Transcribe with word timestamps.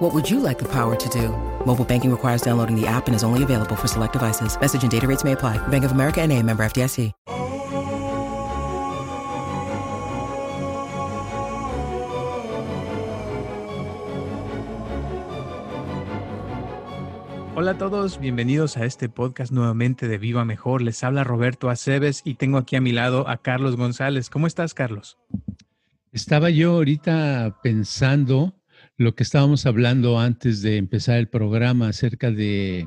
What 0.00 0.14
would 0.14 0.30
you 0.30 0.40
like 0.40 0.58
the 0.58 0.68
power 0.72 0.96
to 0.96 1.08
do? 1.10 1.28
Mobile 1.66 1.84
banking 1.84 2.10
requires 2.10 2.40
downloading 2.40 2.74
the 2.74 2.86
app 2.86 3.06
and 3.06 3.14
is 3.14 3.22
only 3.22 3.42
available 3.42 3.76
for 3.76 3.86
select 3.86 4.14
devices. 4.14 4.58
Message 4.58 4.82
and 4.82 4.90
data 4.90 5.06
rates 5.06 5.24
may 5.24 5.32
apply. 5.32 5.58
Bank 5.68 5.84
of 5.84 5.92
America 5.92 6.22
and 6.22 6.32
a 6.32 6.42
member 6.42 6.64
FDIC. 6.64 7.12
Hola 17.54 17.72
a 17.72 17.76
todos, 17.76 18.18
bienvenidos 18.18 18.78
a 18.78 18.86
este 18.86 19.10
podcast 19.10 19.52
nuevamente 19.52 20.08
de 20.08 20.16
Viva 20.16 20.46
Mejor. 20.46 20.80
Les 20.80 21.04
habla 21.04 21.24
Roberto 21.24 21.68
Aceves 21.68 22.22
y 22.24 22.36
tengo 22.36 22.56
aquí 22.56 22.76
a 22.76 22.80
mi 22.80 22.92
lado 22.92 23.28
a 23.28 23.36
Carlos 23.36 23.76
González. 23.76 24.30
¿Cómo 24.30 24.46
estás, 24.46 24.72
Carlos? 24.72 25.18
Estaba 26.10 26.48
yo 26.48 26.72
ahorita 26.76 27.58
pensando 27.62 28.54
lo 29.00 29.14
que 29.14 29.22
estábamos 29.22 29.64
hablando 29.64 30.18
antes 30.18 30.60
de 30.60 30.76
empezar 30.76 31.16
el 31.18 31.26
programa 31.26 31.88
acerca 31.88 32.30
de, 32.30 32.86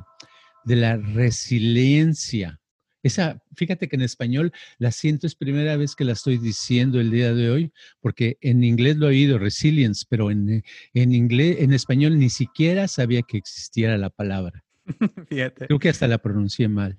de 0.63 0.75
la 0.75 0.95
resiliencia. 0.95 2.59
Esa, 3.01 3.41
fíjate 3.55 3.89
que 3.89 3.95
en 3.95 4.03
español 4.03 4.51
la 4.77 4.91
siento, 4.91 5.25
es 5.25 5.33
primera 5.33 5.75
vez 5.75 5.95
que 5.95 6.03
la 6.03 6.11
estoy 6.11 6.37
diciendo 6.37 6.99
el 6.99 7.09
día 7.09 7.33
de 7.33 7.49
hoy, 7.49 7.73
porque 7.99 8.37
en 8.41 8.63
inglés 8.63 8.97
lo 8.97 9.07
he 9.07 9.09
oído, 9.09 9.39
resilience, 9.39 10.05
pero 10.07 10.29
en, 10.29 10.63
en 10.93 11.13
inglés, 11.13 11.57
en 11.61 11.73
español 11.73 12.19
ni 12.19 12.29
siquiera 12.29 12.87
sabía 12.87 13.23
que 13.23 13.37
existiera 13.37 13.97
la 13.97 14.11
palabra. 14.11 14.63
Fíjate. 15.29 15.65
Creo 15.65 15.79
que 15.79 15.89
hasta 15.89 16.07
la 16.07 16.19
pronuncié 16.19 16.67
mal. 16.67 16.95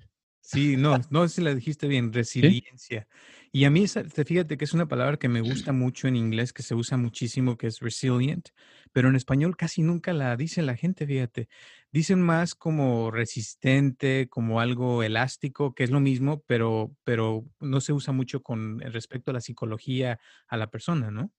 Sí, 0.47 0.77
no, 0.77 1.01
no 1.09 1.27
sé 1.27 1.35
si 1.35 1.41
la 1.41 1.55
dijiste 1.55 1.87
bien, 1.87 2.13
resiliencia. 2.13 3.07
Y 3.51 3.65
a 3.65 3.71
mí, 3.71 3.87
fíjate 3.87 4.57
que 4.57 4.65
es 4.65 4.73
una 4.75 4.87
palabra 4.87 5.17
que 5.17 5.27
me 5.27 5.41
gusta 5.41 5.71
mucho 5.73 6.07
en 6.07 6.15
inglés, 6.15 6.53
que 6.53 6.61
se 6.61 6.75
usa 6.75 6.97
muchísimo, 6.97 7.57
que 7.57 7.65
es 7.65 7.79
resilient, 7.79 8.49
pero 8.91 9.09
en 9.09 9.15
español 9.15 9.57
casi 9.57 9.81
nunca 9.81 10.13
la 10.13 10.35
dice 10.37 10.61
la 10.61 10.75
gente, 10.75 11.07
fíjate. 11.07 11.49
Dicen 11.91 12.21
más 12.21 12.53
como 12.53 13.09
resistente, 13.09 14.27
como 14.29 14.59
algo 14.59 15.01
elástico, 15.01 15.73
que 15.73 15.83
es 15.83 15.89
lo 15.89 15.99
mismo, 15.99 16.43
pero, 16.45 16.95
pero 17.03 17.43
no 17.59 17.81
se 17.81 17.93
usa 17.93 18.13
mucho 18.13 18.43
con 18.43 18.79
respecto 18.81 19.31
a 19.31 19.33
la 19.33 19.41
psicología 19.41 20.19
a 20.47 20.57
la 20.57 20.69
persona, 20.69 21.09
¿no? 21.09 21.31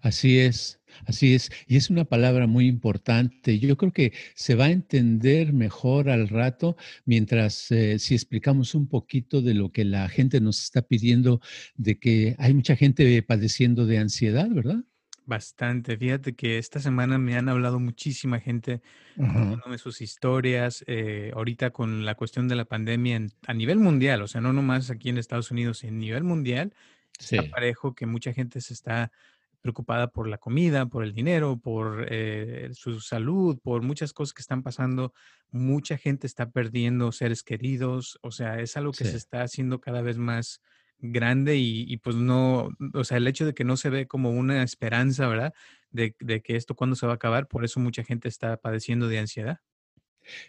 Así 0.00 0.38
es, 0.38 0.80
así 1.06 1.34
es. 1.34 1.50
Y 1.66 1.76
es 1.76 1.90
una 1.90 2.04
palabra 2.04 2.46
muy 2.46 2.66
importante. 2.66 3.58
Yo 3.58 3.76
creo 3.76 3.92
que 3.92 4.12
se 4.34 4.54
va 4.54 4.66
a 4.66 4.70
entender 4.70 5.52
mejor 5.52 6.10
al 6.10 6.28
rato 6.28 6.76
mientras 7.04 7.70
eh, 7.70 7.98
si 7.98 8.14
explicamos 8.14 8.74
un 8.74 8.88
poquito 8.88 9.42
de 9.42 9.54
lo 9.54 9.72
que 9.72 9.84
la 9.84 10.08
gente 10.08 10.40
nos 10.40 10.62
está 10.62 10.82
pidiendo, 10.82 11.40
de 11.76 11.98
que 11.98 12.36
hay 12.38 12.54
mucha 12.54 12.76
gente 12.76 13.22
padeciendo 13.22 13.86
de 13.86 13.98
ansiedad, 13.98 14.48
¿verdad? 14.50 14.84
Bastante. 15.28 15.98
Fíjate 15.98 16.34
que 16.34 16.56
esta 16.56 16.80
semana 16.80 17.18
me 17.18 17.36
han 17.36 17.50
hablado 17.50 17.78
muchísima 17.78 18.40
gente 18.40 18.80
contándome 19.14 19.76
sus 19.76 20.00
historias. 20.00 20.82
Eh, 20.86 21.32
ahorita 21.34 21.68
con 21.68 22.06
la 22.06 22.14
cuestión 22.14 22.48
de 22.48 22.56
la 22.56 22.64
pandemia 22.64 23.26
a 23.46 23.52
nivel 23.52 23.78
mundial, 23.78 24.22
o 24.22 24.26
sea, 24.26 24.40
no 24.40 24.54
nomás 24.54 24.88
aquí 24.88 25.10
en 25.10 25.18
Estados 25.18 25.50
Unidos, 25.50 25.84
en 25.84 25.98
nivel 25.98 26.24
mundial, 26.24 26.72
sí. 27.18 27.36
está 27.36 27.50
parejo 27.50 27.94
que 27.94 28.06
mucha 28.06 28.32
gente 28.32 28.62
se 28.62 28.72
está 28.72 29.12
preocupada 29.60 30.08
por 30.08 30.28
la 30.28 30.38
comida, 30.38 30.86
por 30.86 31.04
el 31.04 31.12
dinero, 31.12 31.58
por 31.58 32.06
eh, 32.10 32.70
su 32.72 33.00
salud, 33.00 33.58
por 33.62 33.82
muchas 33.82 34.12
cosas 34.12 34.34
que 34.34 34.42
están 34.42 34.62
pasando. 34.62 35.12
Mucha 35.50 35.98
gente 35.98 36.26
está 36.26 36.50
perdiendo 36.50 37.12
seres 37.12 37.42
queridos, 37.42 38.18
o 38.22 38.30
sea, 38.30 38.60
es 38.60 38.76
algo 38.76 38.92
que 38.92 39.04
se 39.04 39.16
está 39.16 39.42
haciendo 39.42 39.80
cada 39.80 40.02
vez 40.02 40.18
más 40.18 40.60
grande 41.00 41.56
y, 41.56 41.96
pues 41.98 42.16
no, 42.16 42.70
o 42.94 43.04
sea, 43.04 43.18
el 43.18 43.26
hecho 43.26 43.46
de 43.46 43.54
que 43.54 43.64
no 43.64 43.76
se 43.76 43.90
ve 43.90 44.06
como 44.06 44.30
una 44.30 44.62
esperanza, 44.62 45.28
¿verdad? 45.28 45.54
De, 45.90 46.16
de 46.20 46.42
que 46.42 46.56
esto 46.56 46.74
cuándo 46.74 46.96
se 46.96 47.06
va 47.06 47.12
a 47.12 47.16
acabar, 47.16 47.46
por 47.46 47.64
eso 47.64 47.80
mucha 47.80 48.04
gente 48.04 48.28
está 48.28 48.56
padeciendo 48.56 49.08
de 49.08 49.18
ansiedad. 49.18 49.60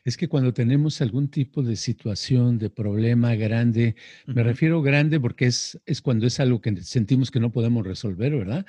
Es 0.03 0.17
que 0.17 0.28
cuando 0.28 0.53
tenemos 0.53 1.01
algún 1.01 1.29
tipo 1.29 1.63
de 1.63 1.75
situación, 1.75 2.57
de 2.57 2.69
problema 2.69 3.35
grande, 3.35 3.95
me 4.28 4.44
refiero 4.44 4.81
grande 4.81 5.19
porque 5.19 5.45
es, 5.47 5.79
es 5.85 6.01
cuando 6.01 6.28
es 6.28 6.40
algo 6.40 6.62
que 6.62 6.81
sentimos 6.81 7.31
que 7.31 7.40
no 7.40 7.51
podemos 7.51 7.85
resolver, 7.85 8.35
¿verdad? 8.35 8.66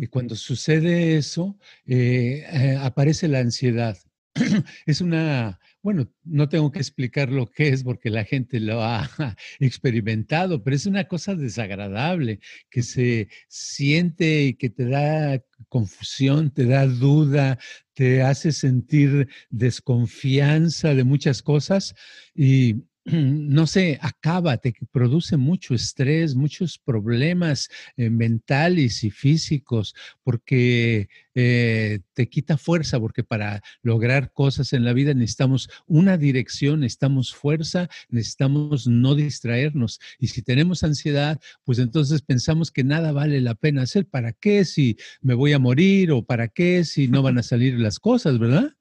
Y 0.00 0.06
cuando 0.06 0.34
sucede 0.34 1.16
eso, 1.16 1.58
eh, 1.86 2.44
eh, 2.52 2.76
aparece 2.80 3.28
la 3.28 3.40
ansiedad. 3.40 3.96
es 4.86 5.00
una, 5.00 5.60
bueno, 5.82 6.08
no 6.24 6.48
tengo 6.48 6.72
que 6.72 6.80
explicar 6.80 7.30
lo 7.30 7.46
que 7.46 7.68
es 7.68 7.84
porque 7.84 8.10
la 8.10 8.24
gente 8.24 8.58
lo 8.58 8.82
ha 8.82 9.08
experimentado, 9.60 10.62
pero 10.62 10.74
es 10.74 10.86
una 10.86 11.04
cosa 11.04 11.34
desagradable 11.34 12.40
que 12.68 12.82
se 12.82 13.28
siente 13.48 14.44
y 14.44 14.54
que 14.54 14.70
te 14.70 14.86
da 14.86 15.40
confusión, 15.68 16.50
te 16.52 16.66
da 16.66 16.86
duda, 16.86 17.58
te 17.94 18.22
hace 18.22 18.52
sentir 18.52 19.28
desconfianza 19.50 20.94
de 20.94 21.04
muchas 21.04 21.42
cosas 21.42 21.94
y 22.34 22.82
no 23.12 23.66
sé, 23.66 23.98
acaba, 24.00 24.56
te 24.56 24.74
produce 24.90 25.36
mucho 25.36 25.74
estrés, 25.74 26.34
muchos 26.34 26.78
problemas 26.78 27.68
eh, 27.96 28.08
mentales 28.08 29.04
y 29.04 29.10
físicos, 29.10 29.94
porque 30.22 31.08
eh, 31.34 32.00
te 32.14 32.28
quita 32.28 32.56
fuerza, 32.56 32.98
porque 32.98 33.22
para 33.22 33.62
lograr 33.82 34.32
cosas 34.32 34.72
en 34.72 34.84
la 34.84 34.94
vida 34.94 35.12
necesitamos 35.12 35.68
una 35.86 36.16
dirección, 36.16 36.80
necesitamos 36.80 37.34
fuerza, 37.34 37.88
necesitamos 38.08 38.86
no 38.86 39.14
distraernos. 39.14 40.00
Y 40.18 40.28
si 40.28 40.40
tenemos 40.40 40.82
ansiedad, 40.82 41.38
pues 41.64 41.78
entonces 41.78 42.22
pensamos 42.22 42.70
que 42.70 42.84
nada 42.84 43.12
vale 43.12 43.40
la 43.42 43.54
pena 43.54 43.82
hacer. 43.82 44.06
¿Para 44.06 44.32
qué 44.32 44.64
si 44.64 44.96
me 45.20 45.34
voy 45.34 45.52
a 45.52 45.58
morir 45.58 46.10
o 46.10 46.24
para 46.24 46.48
qué 46.48 46.84
si 46.84 47.08
no 47.08 47.22
van 47.22 47.38
a 47.38 47.42
salir 47.42 47.78
las 47.78 47.98
cosas, 47.98 48.38
verdad? 48.38 48.74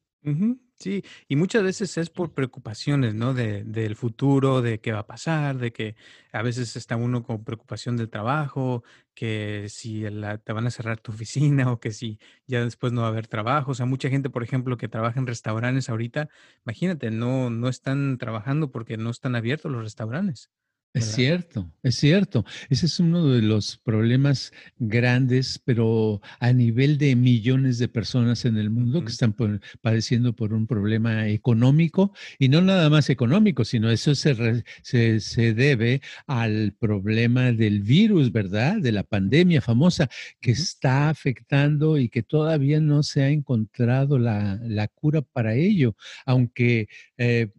Sí, 0.84 1.02
y 1.30 1.38
muchas 1.38 1.64
veces 1.64 1.98
es 1.98 2.10
por 2.10 2.34
preocupaciones, 2.34 3.16
¿no? 3.16 3.34
De, 3.34 3.64
del 3.64 3.96
futuro, 3.96 4.62
de 4.62 4.82
qué 4.82 4.92
va 4.92 5.00
a 5.00 5.08
pasar, 5.08 5.58
de 5.58 5.72
que 5.72 5.96
a 6.34 6.42
veces 6.42 6.76
está 6.76 6.98
uno 6.98 7.24
con 7.24 7.46
preocupación 7.46 7.96
del 7.96 8.10
trabajo, 8.10 8.84
que 9.14 9.68
si 9.70 10.02
te 10.44 10.52
van 10.52 10.68
a 10.68 10.72
cerrar 10.72 11.00
tu 11.00 11.14
oficina 11.14 11.72
o 11.72 11.80
que 11.80 11.92
si 11.94 12.20
ya 12.48 12.66
después 12.66 12.92
no 12.92 13.00
va 13.00 13.08
a 13.08 13.12
haber 13.12 13.28
trabajo. 13.28 13.72
O 13.72 13.76
sea, 13.76 13.86
mucha 13.86 14.10
gente, 14.10 14.30
por 14.30 14.44
ejemplo, 14.44 14.76
que 14.76 14.90
trabaja 14.90 15.22
en 15.22 15.28
restaurantes 15.28 15.88
ahorita, 15.90 16.28
imagínate, 16.66 17.12
no, 17.12 17.50
no 17.50 17.70
están 17.70 18.18
trabajando 18.18 18.70
porque 18.70 18.98
no 18.98 19.10
están 19.10 19.38
abiertos 19.38 19.72
los 19.72 19.84
restaurantes. 19.84 20.50
Es 20.94 21.06
cierto, 21.06 21.74
es 21.81 21.96
cierto. 21.96 22.46
Ese 22.70 22.86
es 22.86 23.00
uno 23.00 23.28
de 23.28 23.42
los 23.42 23.78
problemas 23.78 24.52
grandes, 24.78 25.59
pero 25.66 26.22
a 26.40 26.54
nivel 26.54 27.00
de 27.00 27.16
millones 27.16 27.80
de 27.80 27.88
personas 27.88 28.46
en 28.46 28.58
el 28.58 28.70
mundo 28.70 29.04
que 29.04 29.12
están 29.12 29.36
padeciendo 29.81 30.36
por 30.36 30.54
un 30.54 30.68
problema 30.68 31.28
económico 31.30 32.14
y 32.38 32.48
no 32.48 32.62
nada 32.62 32.92
más 32.92 33.09
económico, 33.09 33.66
sino 33.66 33.90
eso 33.90 34.14
se, 34.14 34.64
se, 34.84 35.54
debe 35.56 36.02
al 36.28 36.76
problema 36.80 37.52
del 37.52 37.81
virus, 37.81 38.31
¿verdad? 38.31 38.78
De 38.78 38.92
la 38.92 39.02
pandemia 39.04 39.62
famosa 39.62 40.10
que 40.40 40.52
está 40.52 41.10
afectando 41.10 41.98
y 41.98 42.08
que 42.08 42.22
todavía 42.22 42.80
no 42.80 43.02
se 43.02 43.24
ha 43.24 43.30
encontrado 43.30 44.20
la, 44.20 44.88
cura 44.94 45.24
para 45.24 45.56
ello, 45.56 45.96
aunque... 46.28 46.88
Eh, 47.18 47.50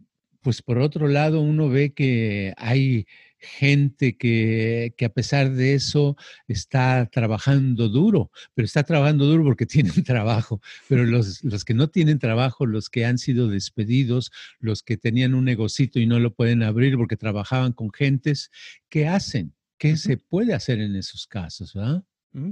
pues 0.45 0.61
por 0.61 0.77
otro 0.77 1.07
lado 1.07 1.41
uno 1.41 1.69
ve 1.69 1.95
que 1.95 2.53
hay 2.57 3.07
gente 3.45 4.17
que, 4.17 4.93
a 5.05 5.09
pesar 5.09 5.51
de 5.51 5.73
eso 5.73 6.17
está 6.47 7.07
trabajando 7.11 7.89
duro, 7.89 8.31
pero 8.53 8.65
está 8.65 8.83
trabajando 8.83 9.25
duro 9.25 9.43
porque 9.43 9.65
tienen 9.95 10.03
trabajo, 10.03 10.61
pero 10.89 11.05
los, 11.05 11.43
los, 11.43 11.63
que 11.63 11.73
no 11.73 11.89
tienen 11.89 12.19
trabajo, 12.19 12.65
los 12.65 12.89
que 12.89 13.05
han 13.05 13.17
sido 13.17 13.47
despedidos, 13.47 14.31
los 14.59 14.83
que 14.83 14.97
tenían 14.97 15.35
un 15.35 15.45
negocito 15.45 15.99
y 15.99 16.07
no 16.07 16.19
lo 16.19 16.33
pueden 16.33 16.63
abrir 16.63 16.97
porque 16.97 17.17
trabajaban 17.17 17.73
con 17.73 17.91
gentes, 17.91 18.51
¿qué 18.89 19.07
hacen? 19.07 19.53
¿Qué 19.77 19.97
se 19.97 20.17
puede 20.17 20.53
hacer 20.53 20.79
en 20.79 20.95
esos 20.95 21.27
casos? 21.27 21.73
¿verdad? 21.73 22.03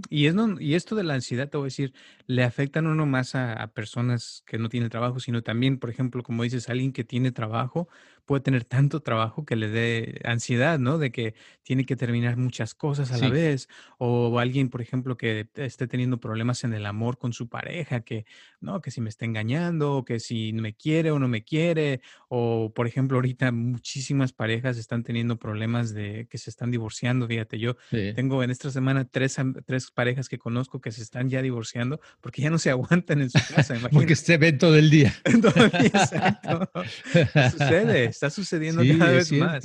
Y, 0.10 0.28
es 0.28 0.36
y 0.60 0.76
esto 0.76 0.96
de 0.96 1.04
la 1.04 1.16
ansiedad, 1.16 1.50
te 1.50 1.58
voy 1.58 1.66
a 1.66 1.68
decir, 1.68 1.94
le 2.26 2.44
afecta 2.44 2.82
no 2.82 2.96
nomás 2.96 3.36
a, 3.36 3.54
a, 3.54 3.74
personas 3.74 4.44
que 4.46 4.58
no 4.58 4.70
tienen 4.70 4.90
trabajo, 4.90 5.20
sino 5.20 5.42
también, 5.42 5.78
por 5.78 5.90
ejemplo, 5.90 6.24
como 6.24 6.44
dices, 6.44 6.70
alguien 6.70 6.94
que 6.94 7.04
tiene 7.04 7.34
trabajo, 7.34 7.90
puede 8.26 8.42
tener 8.42 8.64
tanto 8.64 9.02
trabajo 9.02 9.46
que 9.46 9.56
le 9.56 9.70
dé 9.70 10.22
ansiedad, 10.24 10.80
¿no? 10.80 10.98
De 10.98 11.12
que 11.12 11.36
tiene 11.64 11.86
que 11.86 11.96
terminar 11.96 12.38
muchas 12.38 12.74
cosas 12.74 13.12
a 13.12 13.18
la 13.18 13.30
vez. 13.30 13.68
O 13.98 14.40
alguien, 14.40 14.70
por 14.70 14.82
ejemplo, 14.82 15.18
que 15.18 15.48
esté 15.56 15.88
teniendo 15.88 16.20
problemas 16.20 16.64
en 16.64 16.74
el 16.74 16.86
amor 16.86 17.18
con 17.18 17.34
su 17.34 17.50
pareja, 17.50 18.02
que, 18.02 18.26
¿no? 18.62 18.82
Que 18.82 18.92
si 18.92 19.02
me 19.02 19.10
está 19.10 19.26
engañando, 19.26 19.98
o 19.98 20.06
que 20.06 20.20
si 20.20 20.54
me 20.54 20.74
quiere 20.74 21.12
o 21.12 21.20
no 21.20 21.28
me 21.28 21.44
quiere. 21.44 22.02
O, 22.28 22.72
por 22.74 22.88
ejemplo, 22.88 23.18
ahorita 23.18 23.52
muchísimas 23.52 24.34
parejas 24.34 24.78
están 24.78 25.04
teniendo 25.04 25.38
problemas 25.38 25.94
de 25.94 26.28
que 26.30 26.38
se 26.38 26.50
están 26.50 26.72
divorciando. 26.72 27.28
Fíjate, 27.28 27.60
yo 27.60 27.76
tengo 28.16 28.44
en 28.44 28.52
esta 28.52 28.72
semana 28.72 29.06
tres, 29.06 29.38
tres 29.66 29.92
parejas 29.92 30.30
que 30.30 30.38
conozco 30.38 30.82
que 30.82 30.92
se 30.92 31.02
están 31.02 31.30
ya 31.30 31.42
divorciando 31.42 32.00
porque 32.22 32.42
ya 32.42 32.50
no 32.50 32.58
se 32.58 32.70
aguantan 32.72 33.22
en 33.22 33.30
su 33.30 33.40
casa. 33.54 33.76
porque 33.92 34.16
se 34.16 34.38
ven 34.38 34.58
todo 34.58 34.76
el 34.78 34.90
día. 34.90 35.14
exacto. 35.26 36.70
Sucede, 37.52 38.13
está 38.14 38.30
sucediendo 38.30 38.84
cada 38.98 39.12
vez 39.12 39.32
más. 39.32 39.64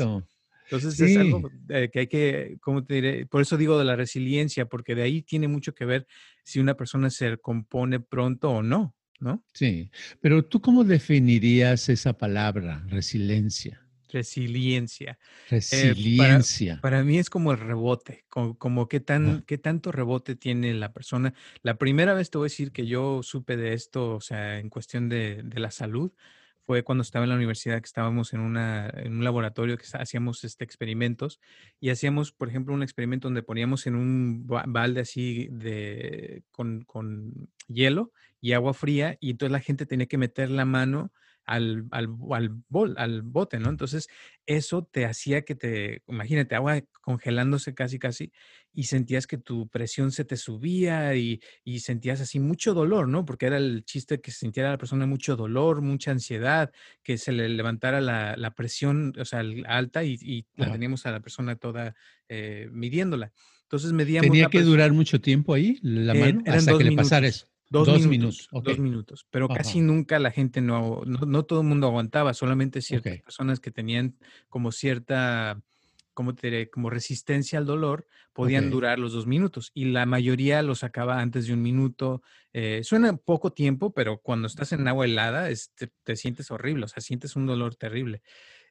Entonces 0.70 1.00
es 1.00 1.16
algo 1.16 1.50
eh, 1.70 1.88
que 1.90 2.00
hay 2.00 2.06
que, 2.06 2.58
¿cómo 2.60 2.84
te 2.84 2.94
diré? 2.94 3.26
Por 3.26 3.40
eso 3.40 3.56
digo 3.56 3.78
de 3.78 3.84
la 3.84 3.96
resiliencia, 3.96 4.66
porque 4.66 4.94
de 4.94 5.02
ahí 5.02 5.22
tiene 5.22 5.48
mucho 5.48 5.74
que 5.74 5.86
ver 5.86 6.06
si 6.44 6.60
una 6.60 6.74
persona 6.74 7.08
se 7.08 7.38
compone 7.38 8.00
pronto 8.00 8.50
o 8.50 8.62
no, 8.62 8.94
¿no? 9.18 9.44
Sí, 9.54 9.90
pero 10.20 10.44
tú 10.44 10.60
cómo 10.60 10.84
definirías 10.84 11.88
esa 11.88 12.12
palabra, 12.12 12.84
resiliencia? 12.88 13.82
Resiliencia. 14.10 15.18
Resiliencia. 15.50 16.74
Eh, 16.74 16.78
para, 16.80 17.02
mí 17.02 17.18
es 17.18 17.30
como 17.30 17.52
el 17.52 17.58
rebote, 17.58 18.24
como, 18.28 18.88
qué, 18.88 19.00
tan, 19.00 19.42
qué 19.42 19.58
tanto 19.58 19.92
rebote 19.92 20.34
tiene 20.34 20.72
la 20.74 20.92
persona. 20.92 21.34
La 21.62 21.76
primera 21.76 22.14
vez 22.14 22.30
te 22.30 22.38
voy 22.38 22.46
a 22.46 22.50
decir 22.50 22.72
que 22.72 22.86
yo 22.86 23.22
supe 23.22 23.56
de 23.56 23.74
esto, 23.74 24.16
o 24.16 24.20
sea, 24.20 24.58
en 24.58 24.70
cuestión 24.70 25.08
de, 25.08 25.42
de 25.42 25.60
la 25.60 25.70
salud, 25.70 26.12
fue 26.68 26.82
cuando 26.82 27.00
estaba 27.00 27.24
en 27.24 27.30
la 27.30 27.36
universidad, 27.36 27.80
que 27.80 27.86
estábamos 27.86 28.34
en, 28.34 28.40
un 28.40 29.24
laboratorio 29.24 29.78
que 29.78 29.86
hacíamos 29.90 30.44
este, 30.44 30.64
experimentos 30.64 31.40
y 31.80 31.88
hacíamos, 31.88 32.30
por 32.30 32.50
ejemplo, 32.50 32.74
un 32.74 32.82
experimento 32.82 33.26
donde 33.26 33.42
poníamos 33.42 33.86
en 33.86 33.94
un 33.94 34.46
balde 34.46 35.00
así 35.00 35.48
de, 35.50 36.42
con, 36.50 36.82
con 36.82 37.48
hielo 37.68 38.12
y 38.42 38.52
agua 38.52 38.74
fría 38.74 39.16
y 39.18 39.30
entonces 39.30 39.52
la 39.52 39.60
gente 39.60 39.86
tenía 39.86 40.08
que 40.08 40.18
meter 40.18 40.50
la 40.50 40.66
mano 40.66 41.10
al, 41.48 41.86
al, 41.90 42.08
al, 42.30 42.48
bol, 42.68 42.94
al 42.98 43.22
bote, 43.22 43.58
¿no? 43.58 43.70
Entonces, 43.70 44.08
eso 44.46 44.84
te 44.84 45.06
hacía 45.06 45.42
que 45.42 45.54
te, 45.54 46.02
imagínate, 46.06 46.54
agua 46.54 46.82
congelándose 47.00 47.74
casi, 47.74 47.98
casi, 47.98 48.32
y 48.72 48.84
sentías 48.84 49.26
que 49.26 49.38
tu 49.38 49.66
presión 49.68 50.12
se 50.12 50.26
te 50.26 50.36
subía 50.36 51.16
y, 51.16 51.40
y, 51.64 51.80
sentías 51.80 52.20
así 52.20 52.38
mucho 52.38 52.74
dolor, 52.74 53.08
¿no? 53.08 53.24
Porque 53.24 53.46
era 53.46 53.56
el 53.56 53.82
chiste 53.84 54.20
que 54.20 54.30
sintiera 54.30 54.70
la 54.70 54.78
persona 54.78 55.06
mucho 55.06 55.36
dolor, 55.36 55.80
mucha 55.80 56.10
ansiedad, 56.10 56.70
que 57.02 57.16
se 57.16 57.32
le 57.32 57.48
levantara 57.48 58.02
la, 58.02 58.36
la 58.36 58.54
presión, 58.54 59.14
o 59.18 59.24
sea, 59.24 59.42
alta 59.66 60.04
y, 60.04 60.18
y 60.20 60.46
la 60.56 60.70
teníamos 60.70 61.06
a 61.06 61.12
la 61.12 61.20
persona 61.20 61.56
toda 61.56 61.96
eh, 62.28 62.68
midiéndola. 62.70 63.32
Entonces 63.62 63.92
medíamos. 63.92 64.30
¿Tenía 64.30 64.48
que 64.48 64.62
durar 64.62 64.92
mucho 64.92 65.20
tiempo 65.20 65.54
ahí 65.54 65.78
la 65.82 66.14
eh, 66.14 66.34
mano 66.34 66.42
hasta 66.46 66.76
que 66.76 66.84
le 66.84 66.92
pasara 66.92 67.26
eso? 67.26 67.46
Dos, 67.70 68.06
minutos. 68.06 68.48
Dos 68.50 68.78
minutos. 68.78 69.26
Pero 69.30 69.48
casi 69.48 69.80
nunca 69.80 70.18
la 70.18 70.30
gente 70.30 70.60
no, 70.60 71.02
no, 71.04 71.42
todo 71.44 71.60
el 71.60 71.66
mundo 71.66 71.86
aguantaba, 71.86 72.32
solamente 72.34 72.80
ciertas 72.80 73.20
personas 73.20 73.60
que 73.60 73.70
tenían 73.70 74.16
como 74.48 74.72
cierta, 74.72 75.60
¿cómo 76.14 76.34
te 76.34 76.46
diré? 76.46 76.70
Como 76.70 76.88
resistencia 76.88 77.58
al 77.58 77.66
dolor, 77.66 78.06
podían 78.32 78.70
durar 78.70 78.98
los 78.98 79.12
dos 79.12 79.26
minutos. 79.26 79.70
Y 79.74 79.86
la 79.86 80.06
mayoría 80.06 80.62
los 80.62 80.82
acaba 80.82 81.20
antes 81.20 81.46
de 81.46 81.52
un 81.52 81.62
minuto. 81.62 82.22
Eh, 82.54 82.80
suena 82.84 83.16
poco 83.16 83.52
tiempo, 83.52 83.92
pero 83.92 84.18
cuando 84.18 84.46
estás 84.46 84.72
en 84.72 84.88
agua 84.88 85.04
helada 85.04 85.48
te, 86.04 86.16
sientes 86.16 86.50
horrible, 86.50 86.86
o 86.86 86.88
sea, 86.88 87.02
sientes 87.02 87.36
un 87.36 87.46
dolor 87.46 87.74
terrible. 87.74 88.22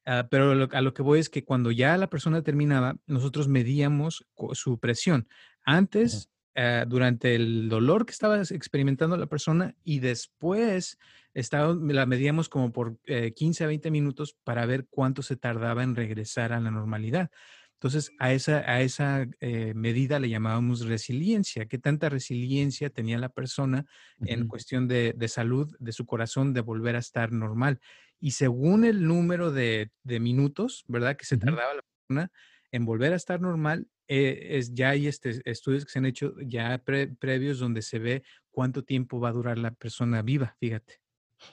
Ah, 0.05 0.27
pero 0.31 0.69
a 0.71 0.81
lo 0.81 0.93
que 0.93 1.01
voy 1.03 1.19
es 1.19 1.29
que 1.29 1.43
cuando 1.43 1.69
ya 1.69 1.97
la 1.97 2.09
persona 2.09 2.41
terminaba, 2.41 2.95
nosotros 3.05 3.47
medíamos 3.47 4.25
su 4.53 4.79
presión. 4.79 5.27
Antes 5.63 6.29
eh, 6.59 6.85
durante 6.87 7.35
el 7.35 7.69
dolor 7.69 8.07
que 8.07 8.13
estaba 8.13 8.41
experimentando 8.41 9.15
la 9.15 9.27
persona 9.27 9.75
y 9.83 9.99
después 9.99 10.97
estaba, 11.35 11.75
la 11.75 12.07
medíamos 12.07 12.49
como 12.49 12.73
por 12.73 12.97
15 13.03 13.63
a 13.63 13.67
20 13.67 13.91
minutos 13.91 14.35
para 14.43 14.65
ver 14.65 14.87
cuánto 14.89 15.21
se 15.21 15.35
tardaba 15.35 15.83
en 15.83 15.95
regresar 15.95 16.53
a 16.53 16.59
la 16.59 16.71
normalidad. 16.71 17.29
Entonces, 17.73 18.11
a 18.17 18.33
esa, 18.33 18.57
a 18.71 18.81
esa 18.81 19.27
eh, 19.39 19.73
medida 19.75 20.19
le 20.19 20.29
llamábamos 20.29 20.87
resiliencia. 20.87 21.67
¿Qué 21.67 21.77
tanta 21.77 22.09
resiliencia 22.09 22.89
tenía 22.89 23.19
la 23.19 23.29
persona 23.29 23.85
en 24.25 24.47
cuestión 24.47 24.87
de, 24.87 25.13
de, 25.15 25.27
salud, 25.27 25.75
de 25.77 25.91
su 25.91 26.07
corazón, 26.07 26.53
de 26.53 26.61
volver 26.61 26.95
a 26.95 26.99
estar 26.99 27.31
normal? 27.31 27.79
Y 28.19 28.31
según 28.31 28.83
el 28.83 29.05
número 29.05 29.51
de, 29.51 29.91
de 30.01 30.19
minutos, 30.19 30.85
¿verdad? 30.87 31.17
Que 31.17 31.25
se 31.25 31.37
tardaba 31.37 31.75
la 31.75 31.83
persona 31.83 32.31
en 32.71 32.85
volver 32.85 33.13
a 33.13 33.15
estar 33.15 33.41
normal, 33.41 33.87
eh, 34.07 34.57
es, 34.57 34.73
ya 34.73 34.89
hay 34.91 35.07
este, 35.07 35.41
estudios 35.45 35.85
que 35.85 35.91
se 35.91 35.99
han 35.99 36.05
hecho 36.05 36.33
ya 36.39 36.81
previos 37.19 37.59
donde 37.59 37.81
se 37.81 37.99
ve 37.99 38.23
cuánto 38.51 38.83
tiempo 38.83 39.19
va 39.19 39.29
a 39.29 39.33
durar 39.33 39.57
la 39.57 39.71
persona 39.71 40.21
viva, 40.21 40.55
fíjate. 40.59 41.01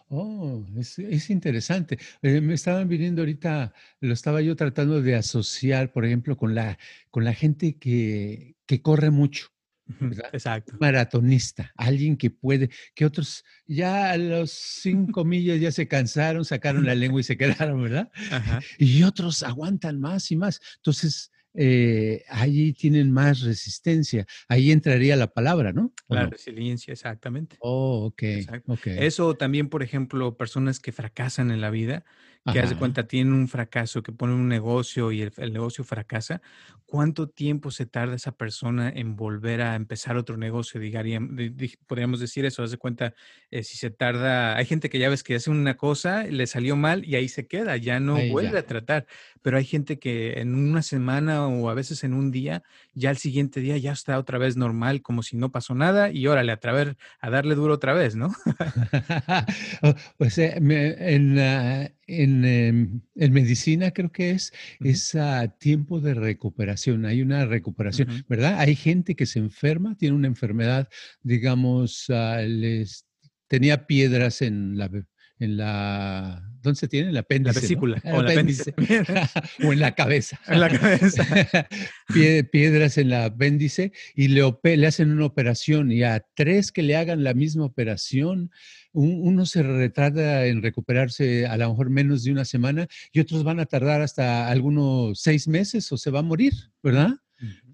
Oh, 0.09 0.65
es, 0.77 1.31
interesante. 1.31 1.99
Eh, 2.23 2.41
me 2.41 2.55
estaban 2.55 2.89
viniendo 2.89 3.23
ahorita, 3.23 3.75
lo 4.01 4.13
estaba 4.13 4.41
yo 4.41 4.57
tratando 4.57 5.03
de 5.03 5.15
asociar, 5.15 5.93
por 5.93 6.05
ejemplo, 6.05 6.37
con 6.37 6.55
la, 6.55 6.79
con 7.11 7.25
la 7.25 7.35
gente 7.35 7.77
que, 7.79 8.57
que 8.67 8.83
corre 8.83 9.11
mucho. 9.11 9.54
Exacto. 10.33 10.75
Maratonista, 10.81 11.73
alguien 11.77 12.17
que 12.17 12.31
puede, 12.31 12.71
que 12.95 13.05
otros 13.05 13.45
ya 13.67 14.11
a 14.13 14.17
los 14.17 14.51
cinco 14.51 15.25
millas 15.25 15.61
ya 15.61 15.73
se 15.73 15.87
cansaron, 15.87 16.45
sacaron 16.45 16.85
la 16.85 16.95
lengua 16.95 17.21
y 17.21 17.25
se 17.25 17.37
quedaron, 17.37 17.83
¿verdad? 17.83 18.11
Y 18.79 19.03
otros 19.03 19.43
aguantan 19.43 20.01
más 20.01 20.31
y 20.31 20.37
más. 20.37 20.61
Entonces, 20.77 21.31
eh, 21.55 22.25
allí 22.29 22.73
tienen 22.73 23.13
más 23.13 23.43
resistencia. 23.43 24.27
Ahí 24.49 24.73
entraría 24.73 25.17
la 25.17 25.29
palabra, 25.29 25.73
¿no? 25.73 25.93
La 26.09 26.27
resiliencia, 26.27 26.93
exactamente. 26.93 27.57
Oh, 27.61 28.07
ok. 28.07 28.23
Eso 28.87 29.37
también, 29.37 29.69
por 29.69 29.83
ejemplo, 29.83 30.37
personas 30.37 30.81
que 30.81 30.93
fracasan 30.93 31.51
en 31.51 31.61
la 31.61 31.71
vida, 31.71 32.05
que 32.53 32.61
hace 32.61 32.77
cuenta 32.77 33.07
tienen 33.07 33.33
un 33.33 33.49
fracaso, 33.49 34.03
que 34.03 34.13
ponen 34.13 34.37
un 34.37 34.49
negocio 34.49 35.13
y 35.13 35.23
el, 35.23 35.53
negocio 35.53 35.83
fracasa, 35.83 36.43
¿cuánto 36.85 37.29
tiempo 37.29 37.71
se 37.71 37.87
tarda 37.87 38.17
esa 38.17 38.33
persona 38.33 38.91
en 38.91 39.17
volver 39.17 39.63
a 39.63 39.75
empezar 39.77 40.17
otro 40.17 40.37
negocio? 40.37 40.81
podríamos 41.87 42.21
decir 42.21 42.45
eso, 42.45 42.63
hace 42.63 42.77
cuenta, 42.77 43.15
eh, 43.51 43.63
si 43.63 43.79
se 43.79 43.91
tarda, 43.91 44.57
hay 44.57 44.67
gente 44.67 44.91
que 44.91 44.99
ya 44.99 45.09
ves 45.09 45.23
que 45.23 45.37
hace 45.37 45.51
una 45.51 45.77
cosa, 45.77 46.25
le 46.25 46.47
salió 46.47 46.77
mal 46.77 47.05
y 47.05 47.15
ahí 47.15 47.29
se 47.29 47.47
queda, 47.47 47.77
ya 47.77 47.99
no 47.99 48.19
vuelve 48.31 48.59
a 48.59 48.67
tratar, 48.67 49.07
pero 49.45 49.59
hay 49.59 49.65
gente 49.65 49.99
que 49.99 50.41
en 50.41 50.55
una 50.55 50.83
semana 50.83 51.47
o 51.47 51.69
a 51.69 51.75
veces 51.75 52.03
en 52.03 52.15
un 52.15 52.31
día, 52.31 52.63
ya 52.95 53.11
el 53.11 53.19
siguiente 53.19 53.61
día 53.61 53.77
ya 53.77 53.93
está 53.93 54.19
otra 54.19 54.39
vez 54.39 54.57
normal, 54.57 55.03
como 55.03 55.23
si 55.23 55.37
no 55.37 55.53
pasó 55.53 55.75
nada 55.75 56.11
y 56.11 56.27
órale, 56.27 56.51
a, 56.51 56.57
través, 56.57 56.97
a 57.21 57.31
darle 57.31 57.55
duro 57.55 57.75
otra 57.75 57.93
vez, 57.93 58.17
¿no? 58.17 58.33
pues 60.19 60.39
en, 60.39 61.39
Em, 62.07 63.01
en, 63.15 63.33
medicina 63.33 63.91
creo 63.91 64.13
que 64.13 64.33
es, 64.33 64.53
ese 64.81 65.21
tiempo 65.59 66.01
de 66.01 66.15
recuperación, 66.15 67.07
hay 67.07 67.23
una 67.23 67.47
recuperación, 67.47 68.25
¿verdad? 68.29 68.59
Hay 68.59 68.77
gente 68.77 69.15
que 69.15 69.27
se 69.27 69.39
enferma, 69.39 69.97
tiene 69.97 70.15
una 70.15 70.27
enfermedad, 70.27 70.89
digamos, 71.23 72.07
ah, 72.11 72.43
les 72.43 73.07
tenía 73.49 73.87
piedras 73.87 74.43
en 74.43 74.77
la, 74.77 74.91
en 75.39 75.57
la, 75.57 76.49
¿dónde 76.63 76.79
se 76.79 76.89
tiene? 76.89 77.11
El 77.11 77.17
apéndice. 77.17 77.55
La 77.55 77.61
vesícula. 77.61 78.03
O, 78.05 78.21
apéndice. 78.21 78.75
o 79.65 79.73
en 79.73 79.81
la 79.81 79.95
cabeza. 79.95 80.41
En 80.47 80.61
la 80.61 80.69
cabeza. 80.69 81.27
piedras 82.53 82.99
en 82.99 83.11
la 83.11 83.27
apéndice 83.27 83.93
y 84.15 84.29
le, 84.29 84.43
le 84.63 84.87
hacen 84.87 85.11
una 85.11 85.27
operación 85.27 85.91
y 85.91 86.03
a 86.03 86.25
tres 86.35 86.73
que 86.73 86.83
le 86.83 86.97
hagan 86.97 87.25
la 87.25 87.35
misma 87.35 87.65
operación, 87.65 88.51
uno 88.93 89.45
se 89.45 89.63
retarda 89.63 90.47
en 90.47 90.63
recuperarse 90.63 91.47
a 91.47 91.57
lo 91.57 91.71
mejor 91.71 91.91
menos 91.91 92.23
de 92.23 92.31
una 92.31 92.45
semana 92.45 92.87
y 93.13 93.21
otros 93.21 93.43
van 93.43 93.59
a 93.59 93.67
tardar 93.67 94.03
hasta 94.03 94.49
algunos 94.49 95.21
seis 95.21 95.49
meses 95.49 95.91
o 95.91 95.97
se 95.97 96.11
va 96.11 96.21
a 96.21 96.23
morir, 96.23 96.53
¿verdad? 96.83 97.11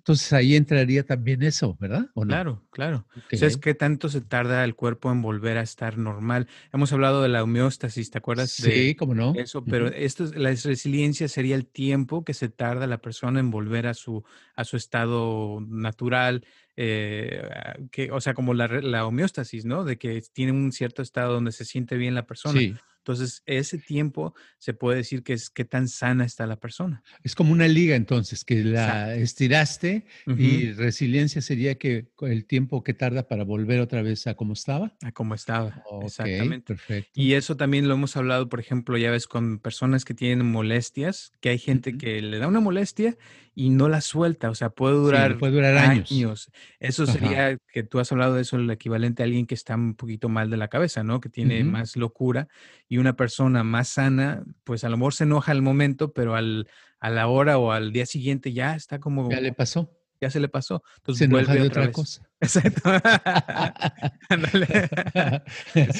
Entonces 0.00 0.32
ahí 0.32 0.56
entraría 0.56 1.04
también 1.04 1.42
eso, 1.42 1.76
¿verdad? 1.78 2.06
Claro, 2.14 2.64
claro. 2.70 3.06
¿Sabes 3.32 3.58
qué 3.58 3.74
tanto 3.74 4.08
se 4.08 4.22
tarda 4.22 4.64
el 4.64 4.74
cuerpo 4.74 5.12
en 5.12 5.20
volver 5.20 5.58
a 5.58 5.62
estar 5.62 5.98
normal? 5.98 6.48
Hemos 6.72 6.90
hablado 6.94 7.20
de 7.20 7.28
la 7.28 7.42
homeostasis, 7.42 8.10
¿te 8.10 8.16
acuerdas? 8.16 8.50
Sí, 8.50 8.94
cómo 8.94 9.14
no. 9.14 9.34
Eso, 9.36 9.62
pero 9.62 9.88
esto 9.88 10.24
es, 10.24 10.34
la 10.34 10.48
resiliencia 10.48 11.28
sería 11.28 11.54
el 11.54 11.66
tiempo 11.66 12.24
que 12.24 12.32
se 12.32 12.48
tarda 12.48 12.86
la 12.86 13.02
persona 13.02 13.40
en 13.40 13.50
volver 13.50 13.86
a 13.86 13.92
su, 13.92 14.24
a 14.56 14.64
su 14.64 14.78
estado 14.78 15.60
natural, 15.68 16.46
eh, 16.76 17.46
que, 17.90 18.10
o 18.10 18.22
sea, 18.22 18.32
como 18.32 18.54
la, 18.54 18.68
la, 18.68 19.04
homeostasis, 19.04 19.66
¿no? 19.66 19.84
De 19.84 19.98
que 19.98 20.22
tiene 20.32 20.52
un 20.52 20.72
cierto 20.72 21.02
estado 21.02 21.34
donde 21.34 21.52
se 21.52 21.66
siente 21.66 21.98
bien 21.98 22.14
la 22.14 22.26
persona. 22.26 22.58
Entonces, 23.00 23.42
ese 23.46 23.78
tiempo 23.78 24.34
se 24.58 24.74
puede 24.74 24.98
decir 24.98 25.22
que 25.22 25.32
es 25.32 25.48
qué 25.48 25.64
tan 25.64 25.88
sana 25.88 26.24
está 26.24 26.46
la 26.46 26.60
persona. 26.60 27.02
Es 27.24 27.34
como 27.34 27.52
una 27.52 27.66
liga 27.66 27.96
entonces, 27.96 28.44
que 28.44 28.62
la 28.62 29.14
estiraste 29.14 30.04
y 30.26 30.72
resiliencia 30.72 31.40
sería 31.40 31.76
que 31.76 32.08
el 32.20 32.44
tiempo 32.44 32.82
que 32.84 32.94
tarda 32.94 33.26
para 33.26 33.44
volver 33.44 33.80
otra 33.80 34.02
vez 34.02 34.26
a 34.26 34.34
como 34.34 34.52
estaba. 34.52 34.94
A 35.02 35.12
como 35.12 35.34
estaba, 35.34 35.82
exactamente. 36.02 36.74
Perfecto. 36.74 37.10
Y 37.14 37.32
eso 37.32 37.56
también 37.56 37.88
lo 37.88 37.94
hemos 37.94 38.16
hablado, 38.16 38.48
por 38.48 38.60
ejemplo, 38.60 38.98
ya 38.98 39.10
ves, 39.10 39.26
con 39.26 39.58
personas 39.58 40.04
que 40.04 40.14
tienen 40.14 40.46
molestias, 40.46 41.32
que 41.40 41.48
hay 41.48 41.58
gente 41.58 41.96
que 41.96 42.20
le 42.20 42.38
da 42.38 42.48
una 42.48 42.60
molestia 42.60 43.16
y 43.60 43.68
no 43.68 43.90
la 43.90 44.00
suelta, 44.00 44.48
o 44.48 44.54
sea, 44.54 44.70
puede 44.70 44.94
durar, 44.94 45.36
puede 45.36 45.52
durar 45.52 45.76
años. 45.76 46.50
Eso 46.78 47.04
sería 47.06 47.58
que 47.70 47.82
tú 47.82 47.98
has 47.98 48.10
hablado 48.10 48.34
de 48.34 48.40
eso, 48.40 48.56
el 48.56 48.70
equivalente 48.70 49.22
a 49.22 49.26
alguien 49.26 49.44
que 49.44 49.54
está 49.54 49.74
un 49.74 49.96
poquito 49.96 50.30
mal 50.30 50.48
de 50.48 50.56
la 50.56 50.68
cabeza, 50.68 51.02
¿no? 51.04 51.20
Que 51.20 51.28
tiene 51.28 51.62
más 51.62 51.94
locura 51.94 52.48
y 52.88 52.96
una 52.96 53.16
persona 53.16 53.62
más 53.62 53.88
sana, 53.88 54.44
pues 54.64 54.82
a 54.84 54.88
lo 54.88 54.96
mejor 54.96 55.12
se 55.12 55.24
enoja 55.24 55.52
al 55.52 55.60
momento, 55.60 56.14
pero 56.14 56.36
al, 56.36 56.68
a 57.00 57.10
la 57.10 57.26
hora 57.28 57.58
o 57.58 57.72
al 57.72 57.92
día 57.92 58.06
siguiente 58.06 58.54
ya 58.54 58.74
está 58.74 58.98
como... 58.98 59.30
Ya 59.30 59.42
le 59.42 59.52
pasó 59.52 59.90
ya 60.20 60.30
se 60.30 60.40
le 60.40 60.48
pasó. 60.48 60.82
Entonces 60.98 61.26
se 61.26 61.30
vuelve 61.30 61.62
otra, 61.62 61.90
cosa. 61.90 62.22
Exacto. 62.40 62.82